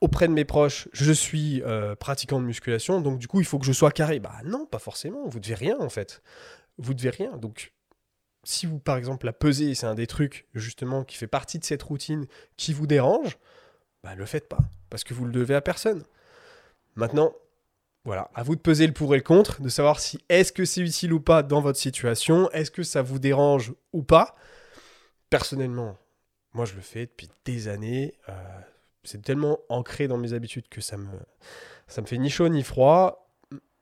auprès 0.01 0.27
de 0.27 0.33
mes 0.33 0.45
proches, 0.45 0.89
je 0.91 1.11
suis 1.11 1.61
euh, 1.63 1.95
pratiquant 1.95 2.39
de 2.39 2.45
musculation, 2.45 3.01
donc 3.01 3.19
du 3.19 3.27
coup, 3.27 3.39
il 3.39 3.45
faut 3.45 3.59
que 3.59 3.65
je 3.65 3.71
sois 3.71 3.91
carré. 3.91 4.19
Bah 4.19 4.39
non, 4.43 4.65
pas 4.65 4.79
forcément. 4.79 5.27
Vous 5.27 5.39
devez 5.39 5.55
rien 5.55 5.79
en 5.79 5.89
fait. 5.89 6.21
Vous 6.77 6.93
devez 6.93 7.11
rien. 7.11 7.37
Donc 7.37 7.71
si 8.43 8.65
vous, 8.65 8.79
par 8.79 8.97
exemple, 8.97 9.25
la 9.25 9.33
pesée, 9.33 9.75
c'est 9.75 9.85
un 9.85 9.95
des 9.95 10.07
trucs, 10.07 10.47
justement, 10.53 11.03
qui 11.03 11.17
fait 11.17 11.27
partie 11.27 11.59
de 11.59 11.63
cette 11.63 11.83
routine 11.83 12.25
qui 12.57 12.73
vous 12.73 12.87
dérange, 12.87 13.37
bah, 14.03 14.15
le 14.15 14.25
faites 14.25 14.49
pas, 14.49 14.61
parce 14.89 15.03
que 15.03 15.13
vous 15.13 15.25
le 15.25 15.31
devez 15.31 15.53
à 15.53 15.61
personne. 15.61 16.03
Maintenant, 16.95 17.33
voilà, 18.03 18.31
à 18.33 18.41
vous 18.41 18.55
de 18.55 18.61
peser 18.61 18.87
le 18.87 18.93
pour 18.93 19.13
et 19.13 19.17
le 19.17 19.23
contre, 19.23 19.61
de 19.61 19.69
savoir 19.69 19.99
si 19.99 20.19
est-ce 20.27 20.51
que 20.51 20.65
c'est 20.65 20.81
utile 20.81 21.13
ou 21.13 21.19
pas 21.19 21.43
dans 21.43 21.61
votre 21.61 21.77
situation, 21.77 22.49
est-ce 22.51 22.71
que 22.71 22.81
ça 22.83 23.03
vous 23.03 23.19
dérange 23.19 23.73
ou 23.93 24.01
pas. 24.01 24.35
Personnellement, 25.29 25.97
moi 26.53 26.65
je 26.65 26.73
le 26.73 26.81
fais 26.81 27.05
depuis 27.05 27.29
des 27.45 27.67
années. 27.67 28.15
Euh, 28.27 28.33
c'est 29.03 29.21
tellement 29.21 29.59
ancré 29.69 30.07
dans 30.07 30.17
mes 30.17 30.33
habitudes 30.33 30.67
que 30.69 30.81
ça 30.81 30.97
me, 30.97 31.09
ça 31.87 32.01
me 32.01 32.07
fait 32.07 32.17
ni 32.17 32.29
chaud 32.29 32.49
ni 32.49 32.63
froid. 32.63 33.29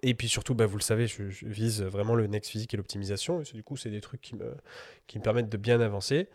Et 0.02 0.14
puis 0.14 0.30
surtout, 0.30 0.56
bah, 0.56 0.66
vous 0.66 0.78
le 0.78 0.82
savez, 0.82 1.08
je, 1.08 1.24
vise 1.46 1.82
vraiment 1.82 2.16
le 2.16 2.28
next 2.28 2.50
physique 2.50 2.74
et 2.74 2.78
l'optimisation. 2.78 3.42
Et 3.42 3.44
du 3.54 3.64
coup, 3.64 3.76
c'est 3.76 3.90
des 3.90 4.00
trucs 4.00 4.22
qui 4.22 4.36
me, 4.36 4.56
qui 5.08 5.20
me 5.20 5.24
permettent 5.24 5.50
de 5.50 5.58
bien 5.58 5.82
avancer. 5.82 6.30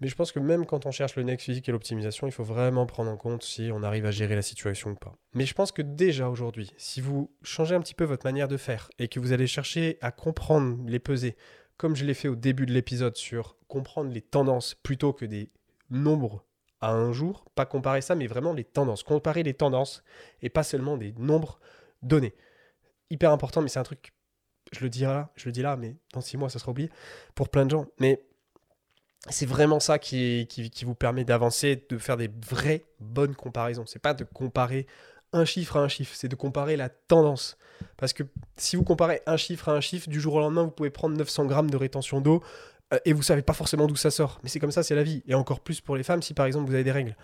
Mais 0.00 0.08
je 0.08 0.14
pense 0.14 0.30
que 0.30 0.38
même 0.38 0.66
quand 0.66 0.84
on 0.84 0.90
cherche 0.90 1.16
le 1.16 1.22
next 1.22 1.46
physique 1.46 1.68
et 1.68 1.72
l'optimisation, 1.72 2.26
il 2.26 2.32
faut 2.32 2.44
vraiment 2.44 2.84
prendre 2.84 3.10
en 3.10 3.16
compte 3.16 3.42
si 3.42 3.70
on 3.72 3.82
arrive 3.82 4.04
à 4.04 4.10
gérer 4.10 4.34
la 4.34 4.42
situation 4.42 4.90
ou 4.90 4.94
pas. 4.94 5.16
Mais 5.32 5.46
je 5.46 5.54
pense 5.54 5.72
que 5.72 5.80
déjà 5.80 6.28
aujourd'hui, 6.28 6.70
si 6.76 7.00
vous 7.00 7.30
changez 7.42 7.74
un 7.74 7.80
petit 7.80 7.94
peu 7.94 8.04
votre 8.04 8.26
manière 8.26 8.48
de 8.48 8.58
faire 8.58 8.90
et 8.98 9.08
que 9.08 9.18
vous 9.20 9.32
allez 9.32 9.46
chercher 9.46 9.96
à 10.02 10.10
comprendre 10.10 10.78
les 10.86 10.98
pesées, 10.98 11.34
comme 11.78 11.96
je 11.96 12.04
l'ai 12.04 12.12
fait 12.12 12.28
au 12.28 12.36
début 12.36 12.66
de 12.66 12.74
l'épisode 12.74 13.16
sur 13.16 13.56
comprendre 13.68 14.10
les 14.12 14.20
tendances 14.20 14.74
plutôt 14.74 15.14
que 15.14 15.24
des 15.24 15.50
nombres 15.88 16.44
à 16.80 16.92
un 16.92 17.12
jour, 17.12 17.44
pas 17.54 17.66
comparer 17.66 18.00
ça, 18.00 18.14
mais 18.14 18.26
vraiment 18.26 18.52
les 18.52 18.64
tendances, 18.64 19.02
comparer 19.02 19.42
les 19.42 19.54
tendances 19.54 20.02
et 20.42 20.50
pas 20.50 20.62
seulement 20.62 20.96
des 20.96 21.12
nombres 21.18 21.58
donnés 22.02 22.34
hyper 23.10 23.30
important, 23.30 23.62
mais 23.62 23.68
c'est 23.68 23.78
un 23.78 23.84
truc, 23.84 24.12
je 24.72 24.80
le 24.80 24.90
dis 24.90 25.02
là, 25.02 25.30
je 25.36 25.46
le 25.46 25.52
dis 25.52 25.62
là, 25.62 25.76
mais 25.76 25.96
dans 26.12 26.20
six 26.20 26.36
mois, 26.36 26.48
ça 26.48 26.58
sera 26.58 26.70
oublié 26.70 26.90
pour 27.34 27.48
plein 27.48 27.64
de 27.64 27.70
gens. 27.70 27.86
Mais 28.00 28.22
c'est 29.28 29.46
vraiment 29.46 29.80
ça 29.80 29.98
qui, 29.98 30.46
qui, 30.48 30.84
vous 30.84 30.94
permet 30.94 31.24
d'avancer, 31.24 31.84
de 31.88 31.98
faire 31.98 32.16
des 32.16 32.30
vraies 32.48 32.84
bonnes 33.00 33.34
comparaisons. 33.34 33.84
C'est 33.86 34.02
pas 34.02 34.14
de 34.14 34.24
comparer 34.24 34.86
un 35.32 35.44
chiffre 35.44 35.76
à 35.76 35.80
un 35.80 35.88
chiffre, 35.88 36.14
c'est 36.14 36.28
de 36.28 36.36
comparer 36.36 36.76
la 36.76 36.88
tendance. 36.88 37.58
Parce 37.96 38.12
que 38.12 38.22
si 38.56 38.76
vous 38.76 38.84
comparez 38.84 39.22
un 39.26 39.36
chiffre 39.36 39.68
à 39.68 39.72
un 39.72 39.80
chiffre, 39.80 40.08
du 40.08 40.20
jour 40.20 40.34
au 40.34 40.40
lendemain, 40.40 40.62
vous 40.62 40.70
pouvez 40.70 40.90
prendre 40.90 41.16
900 41.16 41.46
grammes 41.46 41.70
de 41.70 41.76
rétention 41.76 42.20
d'eau 42.20 42.42
et 43.04 43.12
vous 43.12 43.22
savez 43.22 43.42
pas 43.42 43.52
forcément 43.52 43.86
d'où 43.86 43.96
ça 43.96 44.10
sort. 44.10 44.38
Mais 44.42 44.48
c'est 44.48 44.60
comme 44.60 44.70
ça, 44.70 44.82
c'est 44.82 44.94
la 44.94 45.02
vie. 45.02 45.22
Et 45.26 45.34
encore 45.34 45.60
plus 45.60 45.80
pour 45.80 45.96
les 45.96 46.02
femmes, 46.02 46.22
si 46.22 46.34
par 46.34 46.46
exemple 46.46 46.68
vous 46.68 46.74
avez 46.74 46.84
des 46.84 46.92
règles. 46.92 47.16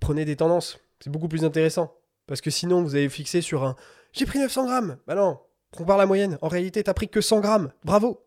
Prenez 0.00 0.24
des 0.24 0.36
tendances, 0.36 0.78
c'est 1.00 1.10
beaucoup 1.10 1.28
plus 1.28 1.44
intéressant. 1.44 1.94
Parce 2.26 2.40
que 2.40 2.50
sinon, 2.50 2.82
vous 2.82 2.94
avez 2.94 3.08
fixé 3.08 3.40
sur 3.40 3.64
un 3.64 3.74
j'ai 4.12 4.26
pris 4.26 4.38
900 4.38 4.66
grammes. 4.66 4.98
Bah 5.06 5.14
non, 5.14 5.38
compare 5.76 5.98
la 5.98 6.06
moyenne. 6.06 6.38
En 6.42 6.48
réalité, 6.48 6.82
t'as 6.82 6.94
pris 6.94 7.08
que 7.08 7.20
100 7.20 7.40
grammes. 7.40 7.72
Bravo. 7.84 8.24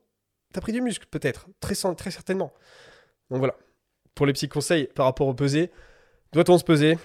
T'as 0.54 0.62
pris 0.62 0.74
du 0.74 0.82
muscle, 0.82 1.06
peut-être. 1.10 1.48
Très, 1.60 1.76
certainement. 1.76 2.54
Donc 3.30 3.40
voilà. 3.40 3.56
Pour 4.16 4.26
les 4.26 4.34
petits 4.34 4.50
conseils 4.50 4.88
par 4.88 5.06
rapport 5.06 5.28
au 5.28 5.34
peser, 5.34 5.72
doit-on 6.34 6.58
se 6.58 6.64
peser? 6.64 6.98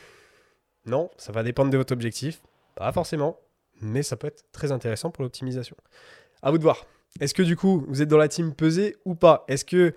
Non, 0.85 1.11
ça 1.17 1.33
va 1.33 1.43
dépendre 1.43 1.71
de 1.71 1.77
votre 1.77 1.93
objectif. 1.93 2.43
Pas 2.75 2.93
forcément, 2.93 3.41
mais 3.81 4.03
ça 4.03 4.17
peut 4.17 4.27
être 4.27 4.45
très 4.53 4.73
intéressant 4.73 5.11
pour 5.11 5.23
l'optimisation. 5.23 5.77
À 6.43 6.51
vous 6.51 6.59
de 6.59 6.63
voir. 6.63 6.87
Est-ce 7.21 7.35
que 7.35 7.43
du 7.43 7.57
coup, 7.57 7.85
vous 7.89 8.03
êtes 8.03 8.09
dans 8.09 8.19
la 8.19 8.29
team 8.29 8.55
peser 8.55 8.97
ou 9.05 9.15
pas? 9.15 9.45
Est-ce 9.49 9.65
que. 9.65 9.95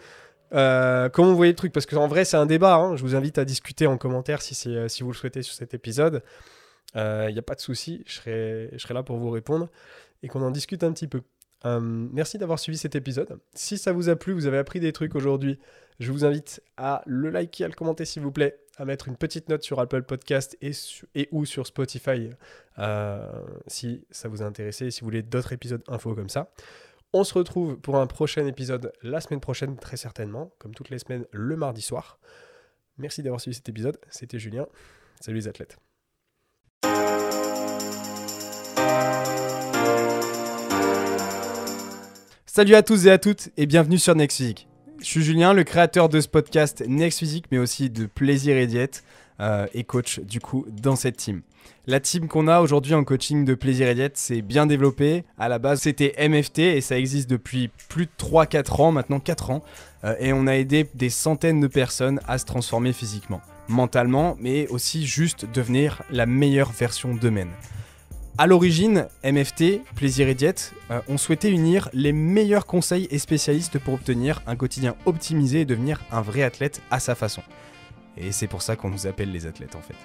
Euh, 0.52 1.10
comment 1.10 1.30
vous 1.30 1.36
voyez 1.36 1.52
le 1.52 1.56
truc? 1.56 1.72
Parce 1.72 1.86
qu'en 1.86 2.08
vrai, 2.08 2.26
c'est 2.26 2.38
un 2.38 2.48
débat. 2.48 2.76
Hein. 2.76 2.96
Je 2.96 3.04
vous 3.04 3.16
invite 3.16 3.38
à 3.38 3.46
discuter 3.46 3.86
en 3.86 3.98
commentaire 3.98 4.42
si, 4.42 4.56
si 4.56 5.04
vous 5.04 5.12
le 5.12 5.16
souhaitez 5.16 5.44
sur 5.44 5.54
cet 5.54 5.74
épisode. 5.74 6.24
Il 6.96 7.00
euh, 7.00 7.32
n'y 7.32 7.40
a 7.40 7.44
pas 7.44 7.56
de 7.56 7.60
souci, 7.60 8.04
je 8.08 8.16
serai, 8.16 8.94
là 8.94 9.04
pour 9.04 9.18
vous 9.18 9.30
répondre 9.30 9.70
et 10.24 10.28
qu'on 10.28 10.42
en 10.42 10.52
discute 10.52 10.84
un 10.84 10.92
petit 10.92 11.08
peu. 11.08 11.22
Euh, 11.66 11.80
merci 11.80 12.38
d'avoir 12.38 12.58
suivi 12.58 12.78
cet 12.78 12.96
épisode. 12.96 13.40
Si 13.54 13.78
ça 13.78 13.92
vous 13.92 14.10
a 14.10 14.16
plu, 14.16 14.34
vous 14.34 14.48
avez 14.48 14.58
appris 14.58 14.80
des 14.80 14.92
trucs 14.92 15.16
aujourd'hui, 15.16 15.60
je 16.00 16.12
vous 16.12 16.26
invite 16.26 16.64
à 16.78 17.04
le 17.06 17.30
liker, 17.30 17.66
à 17.66 17.68
le 17.68 17.74
commenter 17.74 18.06
s'il 18.06 18.24
vous 18.24 18.32
plaît, 18.32 18.58
à 18.78 18.86
mettre 18.86 19.08
une 19.08 19.18
petite 19.18 19.50
note 19.50 19.64
sur 19.64 19.80
Apple 19.80 20.04
Podcast 20.04 20.58
et, 20.62 21.30
ou 21.32 21.46
sur 21.46 21.68
Spotify 21.68 22.30
euh, 22.80 23.30
si 23.68 24.06
ça 24.10 24.30
vous 24.30 24.42
a 24.42 24.46
intéressé 24.46 24.86
et 24.86 24.92
si 24.92 25.02
vous 25.02 25.06
voulez 25.06 25.22
d'autres 25.22 25.54
épisodes 25.54 25.84
info 25.88 26.16
comme 26.16 26.30
ça. 26.30 26.52
On 27.12 27.24
se 27.24 27.34
retrouve 27.34 27.80
pour 27.80 27.96
un 27.96 28.06
prochain 28.06 28.46
épisode 28.46 28.94
la 29.02 29.20
semaine 29.20 29.40
prochaine, 29.40 29.78
très 29.78 29.98
certainement, 29.98 30.54
comme 30.60 30.76
toutes 30.76 30.92
les 30.92 31.00
semaines, 31.00 31.26
le 31.32 31.56
mardi 31.56 31.82
soir. 31.82 32.20
Merci 32.98 33.24
d'avoir 33.24 33.42
suivi 33.42 33.56
cet 33.56 33.68
épisode. 33.68 33.98
C'était 34.12 34.38
Julien. 34.38 34.68
Salut 35.20 35.38
les 35.38 35.48
athlètes. 35.48 35.78
Salut 42.46 42.76
à 42.76 42.84
tous 42.84 43.08
et 43.08 43.10
à 43.10 43.18
toutes 43.18 43.50
et 43.58 43.66
bienvenue 43.66 43.98
sur 43.98 44.14
Next 44.14 44.38
Physique. 44.38 44.68
Je 45.00 45.06
suis 45.06 45.24
Julien, 45.24 45.54
le 45.54 45.64
créateur 45.64 46.10
de 46.10 46.22
ce 46.22 46.28
podcast 46.28 46.84
Next 46.88 47.18
Physique, 47.18 47.46
mais 47.50 47.58
aussi 47.58 47.90
de 47.90 48.06
Plaisir 48.06 48.56
et 48.56 48.68
Diète 48.68 49.04
euh, 49.40 49.68
et 49.74 49.84
coach 49.84 50.20
du 50.20 50.40
coup 50.40 50.66
dans 50.70 50.96
cette 50.96 51.18
team. 51.18 51.42
La 51.88 52.00
team 52.00 52.28
qu'on 52.28 52.48
a 52.48 52.62
aujourd'hui 52.62 52.94
en 52.94 53.04
coaching 53.04 53.46
de 53.46 53.54
Plaisir 53.56 53.88
et 53.88 53.96
Diète, 53.96 54.18
c'est 54.18 54.42
bien 54.42 54.66
développé. 54.66 55.24
À 55.38 55.50
la 55.50 55.60
base, 55.60 55.82
c'était 55.82 56.14
MFT 56.28 56.60
et 56.60 56.82
ça 56.82 56.98
existe 56.98 57.30
depuis 57.30 57.70
plus 57.90 58.06
de 58.06 58.12
3-4 58.18 58.82
ans, 58.82 58.92
maintenant 58.92 59.20
4 59.20 59.52
ans. 59.52 59.64
Euh, 60.04 60.16
et 60.20 60.34
on 60.34 60.48
a 60.48 60.54
aidé 60.54 60.88
des 60.94 61.10
centaines 61.10 61.60
de 61.60 61.68
personnes 61.68 62.20
à 62.28 62.38
se 62.38 62.46
transformer 62.46 62.94
physiquement 62.94 63.42
mentalement, 63.70 64.36
mais 64.40 64.68
aussi 64.68 65.06
juste 65.06 65.46
devenir 65.46 66.02
la 66.10 66.26
meilleure 66.26 66.72
version 66.72 67.14
d'eux-mêmes. 67.16 67.52
À 68.38 68.48
l'origine, 68.48 69.08
MFT, 69.24 69.82
Plaisir 69.96 70.28
et 70.28 70.34
Diète, 70.34 70.74
euh, 70.92 71.02
ont 71.08 71.18
souhaité 71.18 71.50
unir 71.50 71.90
les 71.94 72.14
meilleurs 72.14 72.66
conseils 72.66 73.08
et 73.12 73.20
spécialistes 73.20 73.80
pour 73.80 73.94
obtenir 73.94 74.42
un 74.48 74.56
quotidien 74.56 74.96
optimisé 75.06 75.62
et 75.62 75.66
devenir 75.66 76.02
un 76.12 76.22
vrai 76.22 76.44
athlète 76.44 76.82
à 76.90 77.00
sa 77.00 77.16
façon. 77.16 77.42
Et 78.20 78.32
c'est 78.32 78.48
pour 78.48 78.62
ça 78.62 78.76
qu'on 78.76 78.90
nous 78.90 79.08
appelle 79.08 79.32
les 79.32 79.46
athlètes 79.46 79.76
en 79.76 79.82
fait. 79.82 79.96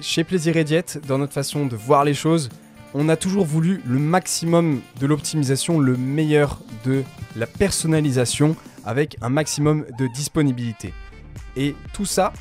Chez 0.00 0.24
Plaisir 0.24 0.56
et 0.56 0.64
Diète, 0.64 1.00
dans 1.06 1.18
notre 1.18 1.32
façon 1.32 1.66
de 1.66 1.76
voir 1.76 2.04
les 2.04 2.14
choses, 2.14 2.48
on 2.94 3.08
a 3.08 3.16
toujours 3.16 3.44
voulu 3.44 3.80
le 3.84 3.98
maximum 3.98 4.80
de 5.00 5.06
l'optimisation, 5.06 5.80
le 5.80 5.96
meilleur 5.96 6.60
de 6.84 7.02
la 7.36 7.46
personnalisation 7.46 8.56
avec 8.84 9.16
un 9.20 9.28
maximum 9.28 9.84
de 9.98 10.06
disponibilité. 10.06 10.92
Et 11.56 11.74
tout 11.92 12.06
ça 12.06 12.32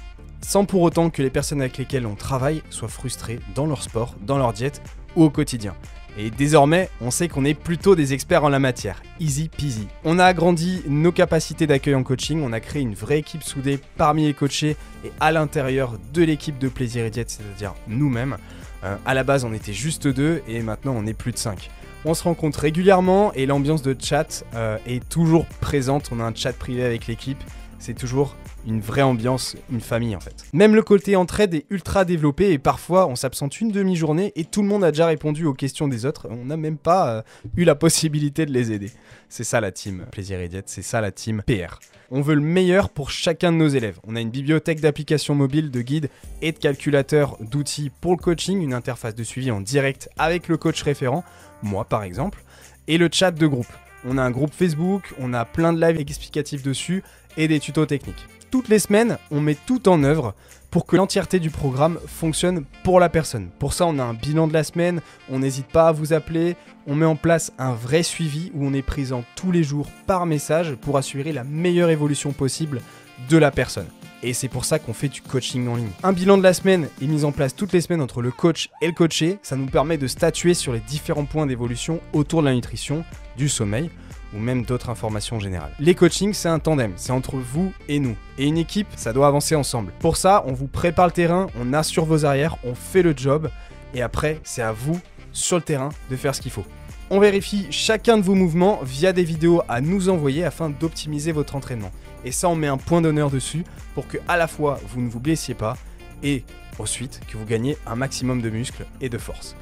sans 0.43 0.65
pour 0.65 0.81
autant 0.81 1.09
que 1.09 1.21
les 1.21 1.29
personnes 1.29 1.61
avec 1.61 1.77
lesquelles 1.77 2.05
on 2.05 2.15
travaille 2.15 2.61
soient 2.69 2.89
frustrées 2.89 3.39
dans 3.55 3.65
leur 3.65 3.81
sport, 3.81 4.15
dans 4.21 4.37
leur 4.37 4.53
diète 4.53 4.81
ou 5.15 5.23
au 5.23 5.29
quotidien. 5.29 5.73
Et 6.17 6.29
désormais, 6.29 6.89
on 7.01 7.09
sait 7.09 7.27
qu'on 7.27 7.43
est 7.43 7.55
plutôt 7.55 7.95
des 7.95 8.13
experts 8.13 8.43
en 8.43 8.49
la 8.49 8.59
matière. 8.59 9.01
Easy 9.19 9.49
peasy. 9.49 9.87
On 10.03 10.19
a 10.19 10.25
agrandi 10.25 10.83
nos 10.87 11.11
capacités 11.11 11.65
d'accueil 11.65 11.95
en 11.95 12.03
coaching, 12.03 12.41
on 12.43 12.53
a 12.53 12.59
créé 12.59 12.81
une 12.81 12.93
vraie 12.93 13.19
équipe 13.19 13.43
soudée 13.43 13.79
parmi 13.97 14.25
les 14.25 14.33
coachés 14.33 14.77
et 15.03 15.11
à 15.19 15.31
l'intérieur 15.31 15.97
de 16.13 16.21
l'équipe 16.21 16.59
de 16.59 16.69
Plaisir 16.69 17.05
et 17.05 17.09
Diète, 17.09 17.31
c'est-à-dire 17.31 17.73
nous-mêmes. 17.87 18.37
Euh, 18.83 18.95
à 19.05 19.13
la 19.13 19.23
base, 19.23 19.43
on 19.43 19.53
était 19.53 19.73
juste 19.73 20.07
deux 20.07 20.41
et 20.47 20.61
maintenant 20.61 20.93
on 20.95 21.05
est 21.07 21.13
plus 21.13 21.31
de 21.31 21.37
cinq. 21.37 21.69
On 22.05 22.13
se 22.13 22.23
rencontre 22.23 22.59
régulièrement 22.59 23.31
et 23.33 23.45
l'ambiance 23.45 23.81
de 23.81 23.95
chat 23.97 24.43
euh, 24.55 24.77
est 24.85 25.07
toujours 25.07 25.45
présente. 25.61 26.09
On 26.11 26.19
a 26.19 26.23
un 26.23 26.35
chat 26.35 26.53
privé 26.53 26.83
avec 26.83 27.07
l'équipe. 27.07 27.41
C'est 27.85 27.93
toujours 27.93 28.37
une 28.65 28.79
vraie 28.79 29.01
ambiance, 29.01 29.57
une 29.69 29.81
famille 29.81 30.15
en 30.15 30.21
fait. 30.21 30.45
Même 30.53 30.73
le 30.73 30.83
côté 30.83 31.17
entraide 31.17 31.53
est 31.53 31.65
ultra 31.69 32.05
développé 32.05 32.53
et 32.53 32.57
parfois 32.57 33.07
on 33.07 33.17
s'absente 33.17 33.59
une 33.59 33.73
demi-journée 33.73 34.31
et 34.37 34.45
tout 34.45 34.61
le 34.61 34.69
monde 34.69 34.85
a 34.85 34.91
déjà 34.91 35.05
répondu 35.05 35.45
aux 35.45 35.53
questions 35.53 35.89
des 35.89 36.05
autres. 36.05 36.29
On 36.29 36.45
n'a 36.45 36.55
même 36.55 36.77
pas 36.77 37.09
euh, 37.09 37.21
eu 37.57 37.65
la 37.65 37.75
possibilité 37.75 38.45
de 38.45 38.53
les 38.53 38.71
aider. 38.71 38.89
C'est 39.27 39.43
ça 39.43 39.59
la 39.59 39.73
team 39.73 40.05
Plaisir 40.13 40.39
et 40.39 40.47
Diète, 40.47 40.69
c'est 40.69 40.81
ça 40.81 41.01
la 41.01 41.11
team 41.11 41.43
PR. 41.45 41.79
On 42.09 42.21
veut 42.21 42.35
le 42.35 42.39
meilleur 42.39 42.89
pour 42.89 43.11
chacun 43.11 43.51
de 43.51 43.57
nos 43.57 43.67
élèves. 43.67 43.99
On 44.07 44.15
a 44.15 44.21
une 44.21 44.29
bibliothèque 44.29 44.79
d'applications 44.79 45.35
mobiles, 45.35 45.69
de 45.69 45.81
guides 45.81 46.09
et 46.41 46.53
de 46.53 46.59
calculateurs 46.59 47.35
d'outils 47.41 47.91
pour 47.99 48.11
le 48.11 48.17
coaching, 48.17 48.61
une 48.61 48.73
interface 48.73 49.13
de 49.13 49.25
suivi 49.25 49.51
en 49.51 49.59
direct 49.59 50.07
avec 50.17 50.47
le 50.47 50.55
coach 50.55 50.81
référent, 50.83 51.25
moi 51.61 51.83
par 51.83 52.03
exemple, 52.03 52.45
et 52.87 52.97
le 52.97 53.09
chat 53.11 53.31
de 53.31 53.45
groupe. 53.45 53.67
On 54.05 54.17
a 54.17 54.21
un 54.21 54.31
groupe 54.31 54.53
Facebook, 54.53 55.13
on 55.19 55.33
a 55.33 55.45
plein 55.45 55.71
de 55.71 55.79
lives 55.79 55.99
explicatifs 55.99 56.61
dessus 56.61 57.03
et 57.37 57.47
des 57.47 57.59
tutos 57.59 57.85
techniques 57.85 58.27
toutes 58.53 58.69
les 58.69 58.77
semaines, 58.77 59.17
on 59.31 59.41
met 59.41 59.57
tout 59.65 59.89
en 59.89 60.03
œuvre 60.03 60.35
pour 60.69 60.85
que 60.85 60.95
l'entièreté 60.95 61.39
du 61.39 61.49
programme 61.49 61.97
fonctionne 62.05 62.65
pour 62.83 62.99
la 62.99 63.09
personne. 63.09 63.49
Pour 63.57 63.73
ça, 63.73 63.87
on 63.87 63.97
a 63.97 64.03
un 64.03 64.13
bilan 64.13 64.47
de 64.47 64.53
la 64.53 64.63
semaine, 64.63 65.01
on 65.31 65.39
n'hésite 65.39 65.65
pas 65.65 65.87
à 65.87 65.91
vous 65.91 66.13
appeler, 66.13 66.55
on 66.85 66.93
met 66.93 67.07
en 67.07 67.15
place 67.15 67.51
un 67.57 67.73
vrai 67.73 68.03
suivi 68.03 68.51
où 68.53 68.63
on 68.63 68.75
est 68.75 68.83
présent 68.83 69.23
tous 69.35 69.51
les 69.51 69.63
jours 69.63 69.89
par 70.05 70.27
message 70.27 70.75
pour 70.75 70.99
assurer 70.99 71.31
la 71.31 71.43
meilleure 71.43 71.89
évolution 71.89 72.31
possible 72.31 72.79
de 73.27 73.37
la 73.37 73.49
personne. 73.49 73.87
Et 74.21 74.33
c'est 74.33 74.49
pour 74.49 74.65
ça 74.65 74.77
qu'on 74.77 74.93
fait 74.93 75.09
du 75.09 75.23
coaching 75.23 75.67
en 75.67 75.75
ligne. 75.75 75.89
Un 76.03 76.13
bilan 76.13 76.37
de 76.37 76.43
la 76.43 76.53
semaine 76.53 76.89
est 77.01 77.07
mis 77.07 77.23
en 77.23 77.31
place 77.31 77.55
toutes 77.55 77.73
les 77.73 77.81
semaines 77.81 78.01
entre 78.01 78.21
le 78.21 78.29
coach 78.29 78.69
et 78.83 78.85
le 78.85 78.93
coaché. 78.93 79.39
Ça 79.41 79.55
nous 79.55 79.65
permet 79.65 79.97
de 79.97 80.05
statuer 80.05 80.53
sur 80.53 80.73
les 80.73 80.79
différents 80.79 81.25
points 81.25 81.47
d'évolution 81.47 82.01
autour 82.13 82.41
de 82.41 82.49
la 82.49 82.53
nutrition, 82.53 83.03
du 83.35 83.49
sommeil 83.49 83.89
ou 84.35 84.39
même 84.39 84.63
d'autres 84.63 84.89
informations 84.89 85.39
générales. 85.39 85.73
Les 85.79 85.95
coachings, 85.95 86.33
c'est 86.33 86.49
un 86.49 86.59
tandem, 86.59 86.93
c'est 86.95 87.11
entre 87.11 87.35
vous 87.37 87.73
et 87.87 87.99
nous. 87.99 88.15
Et 88.37 88.45
une 88.45 88.57
équipe, 88.57 88.87
ça 88.95 89.13
doit 89.13 89.27
avancer 89.27 89.55
ensemble. 89.55 89.93
Pour 89.99 90.17
ça, 90.17 90.43
on 90.47 90.53
vous 90.53 90.67
prépare 90.67 91.07
le 91.07 91.11
terrain, 91.11 91.47
on 91.59 91.73
assure 91.73 92.05
vos 92.05 92.25
arrières, 92.25 92.57
on 92.63 92.75
fait 92.75 93.01
le 93.01 93.13
job, 93.15 93.49
et 93.93 94.01
après, 94.01 94.39
c'est 94.43 94.61
à 94.61 94.71
vous, 94.71 94.99
sur 95.31 95.57
le 95.57 95.63
terrain, 95.63 95.89
de 96.09 96.15
faire 96.15 96.33
ce 96.33 96.41
qu'il 96.41 96.51
faut. 96.51 96.65
On 97.09 97.19
vérifie 97.19 97.67
chacun 97.69 98.17
de 98.17 98.23
vos 98.23 98.33
mouvements 98.33 98.79
via 98.83 99.13
des 99.13 99.23
vidéos 99.23 99.61
à 99.67 99.81
nous 99.81 100.09
envoyer 100.09 100.43
afin 100.43 100.69
d'optimiser 100.69 101.31
votre 101.31 101.55
entraînement. 101.55 101.91
Et 102.25 102.31
ça, 102.31 102.49
on 102.49 102.55
met 102.55 102.67
un 102.67 102.77
point 102.77 103.01
d'honneur 103.01 103.29
dessus 103.29 103.63
pour 103.93 104.07
que 104.07 104.17
à 104.27 104.37
la 104.37 104.47
fois 104.47 104.79
vous 104.89 105.01
ne 105.01 105.09
vous 105.09 105.19
blessiez 105.19 105.53
pas 105.53 105.77
et 106.23 106.43
ensuite 106.79 107.19
que 107.27 107.37
vous 107.37 107.45
gagnez 107.45 107.77
un 107.85 107.95
maximum 107.95 108.41
de 108.41 108.49
muscles 108.49 108.85
et 109.01 109.09
de 109.09 109.17
force. 109.17 109.55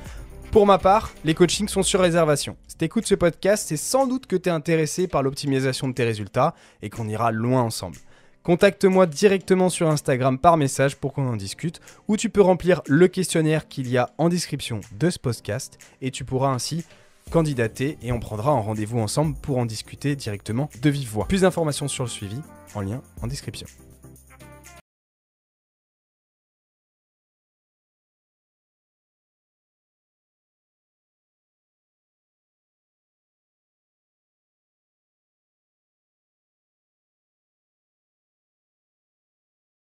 Pour 0.51 0.65
ma 0.65 0.77
part, 0.77 1.13
les 1.23 1.33
coachings 1.33 1.69
sont 1.69 1.81
sur 1.81 2.01
réservation. 2.01 2.57
Si 2.67 2.75
tu 2.75 2.83
écoutes 2.83 3.07
ce 3.07 3.15
podcast, 3.15 3.69
c'est 3.69 3.77
sans 3.77 4.05
doute 4.05 4.25
que 4.25 4.35
tu 4.35 4.49
es 4.49 4.51
intéressé 4.51 5.07
par 5.07 5.23
l'optimisation 5.23 5.87
de 5.87 5.93
tes 5.93 6.03
résultats 6.03 6.53
et 6.81 6.89
qu'on 6.89 7.07
ira 7.07 7.31
loin 7.31 7.61
ensemble. 7.61 7.95
Contacte-moi 8.43 9.05
directement 9.05 9.69
sur 9.69 9.87
Instagram 9.89 10.37
par 10.37 10.57
message 10.57 10.97
pour 10.97 11.13
qu'on 11.13 11.29
en 11.29 11.37
discute, 11.37 11.79
ou 12.09 12.17
tu 12.17 12.29
peux 12.29 12.41
remplir 12.41 12.81
le 12.85 13.07
questionnaire 13.07 13.69
qu'il 13.69 13.87
y 13.87 13.97
a 13.97 14.09
en 14.17 14.27
description 14.27 14.81
de 14.99 15.09
ce 15.09 15.19
podcast 15.19 15.77
et 16.01 16.11
tu 16.11 16.25
pourras 16.25 16.49
ainsi 16.49 16.83
candidater 17.29 17.97
et 18.01 18.11
on 18.11 18.19
prendra 18.19 18.51
un 18.51 18.59
rendez-vous 18.59 18.99
ensemble 18.99 19.35
pour 19.41 19.57
en 19.57 19.65
discuter 19.65 20.17
directement 20.17 20.69
de 20.81 20.89
vive 20.89 21.07
voix. 21.07 21.27
Plus 21.29 21.41
d'informations 21.41 21.87
sur 21.87 22.03
le 22.03 22.09
suivi 22.09 22.41
en 22.75 22.81
lien 22.81 23.01
en 23.21 23.27
description. 23.27 23.67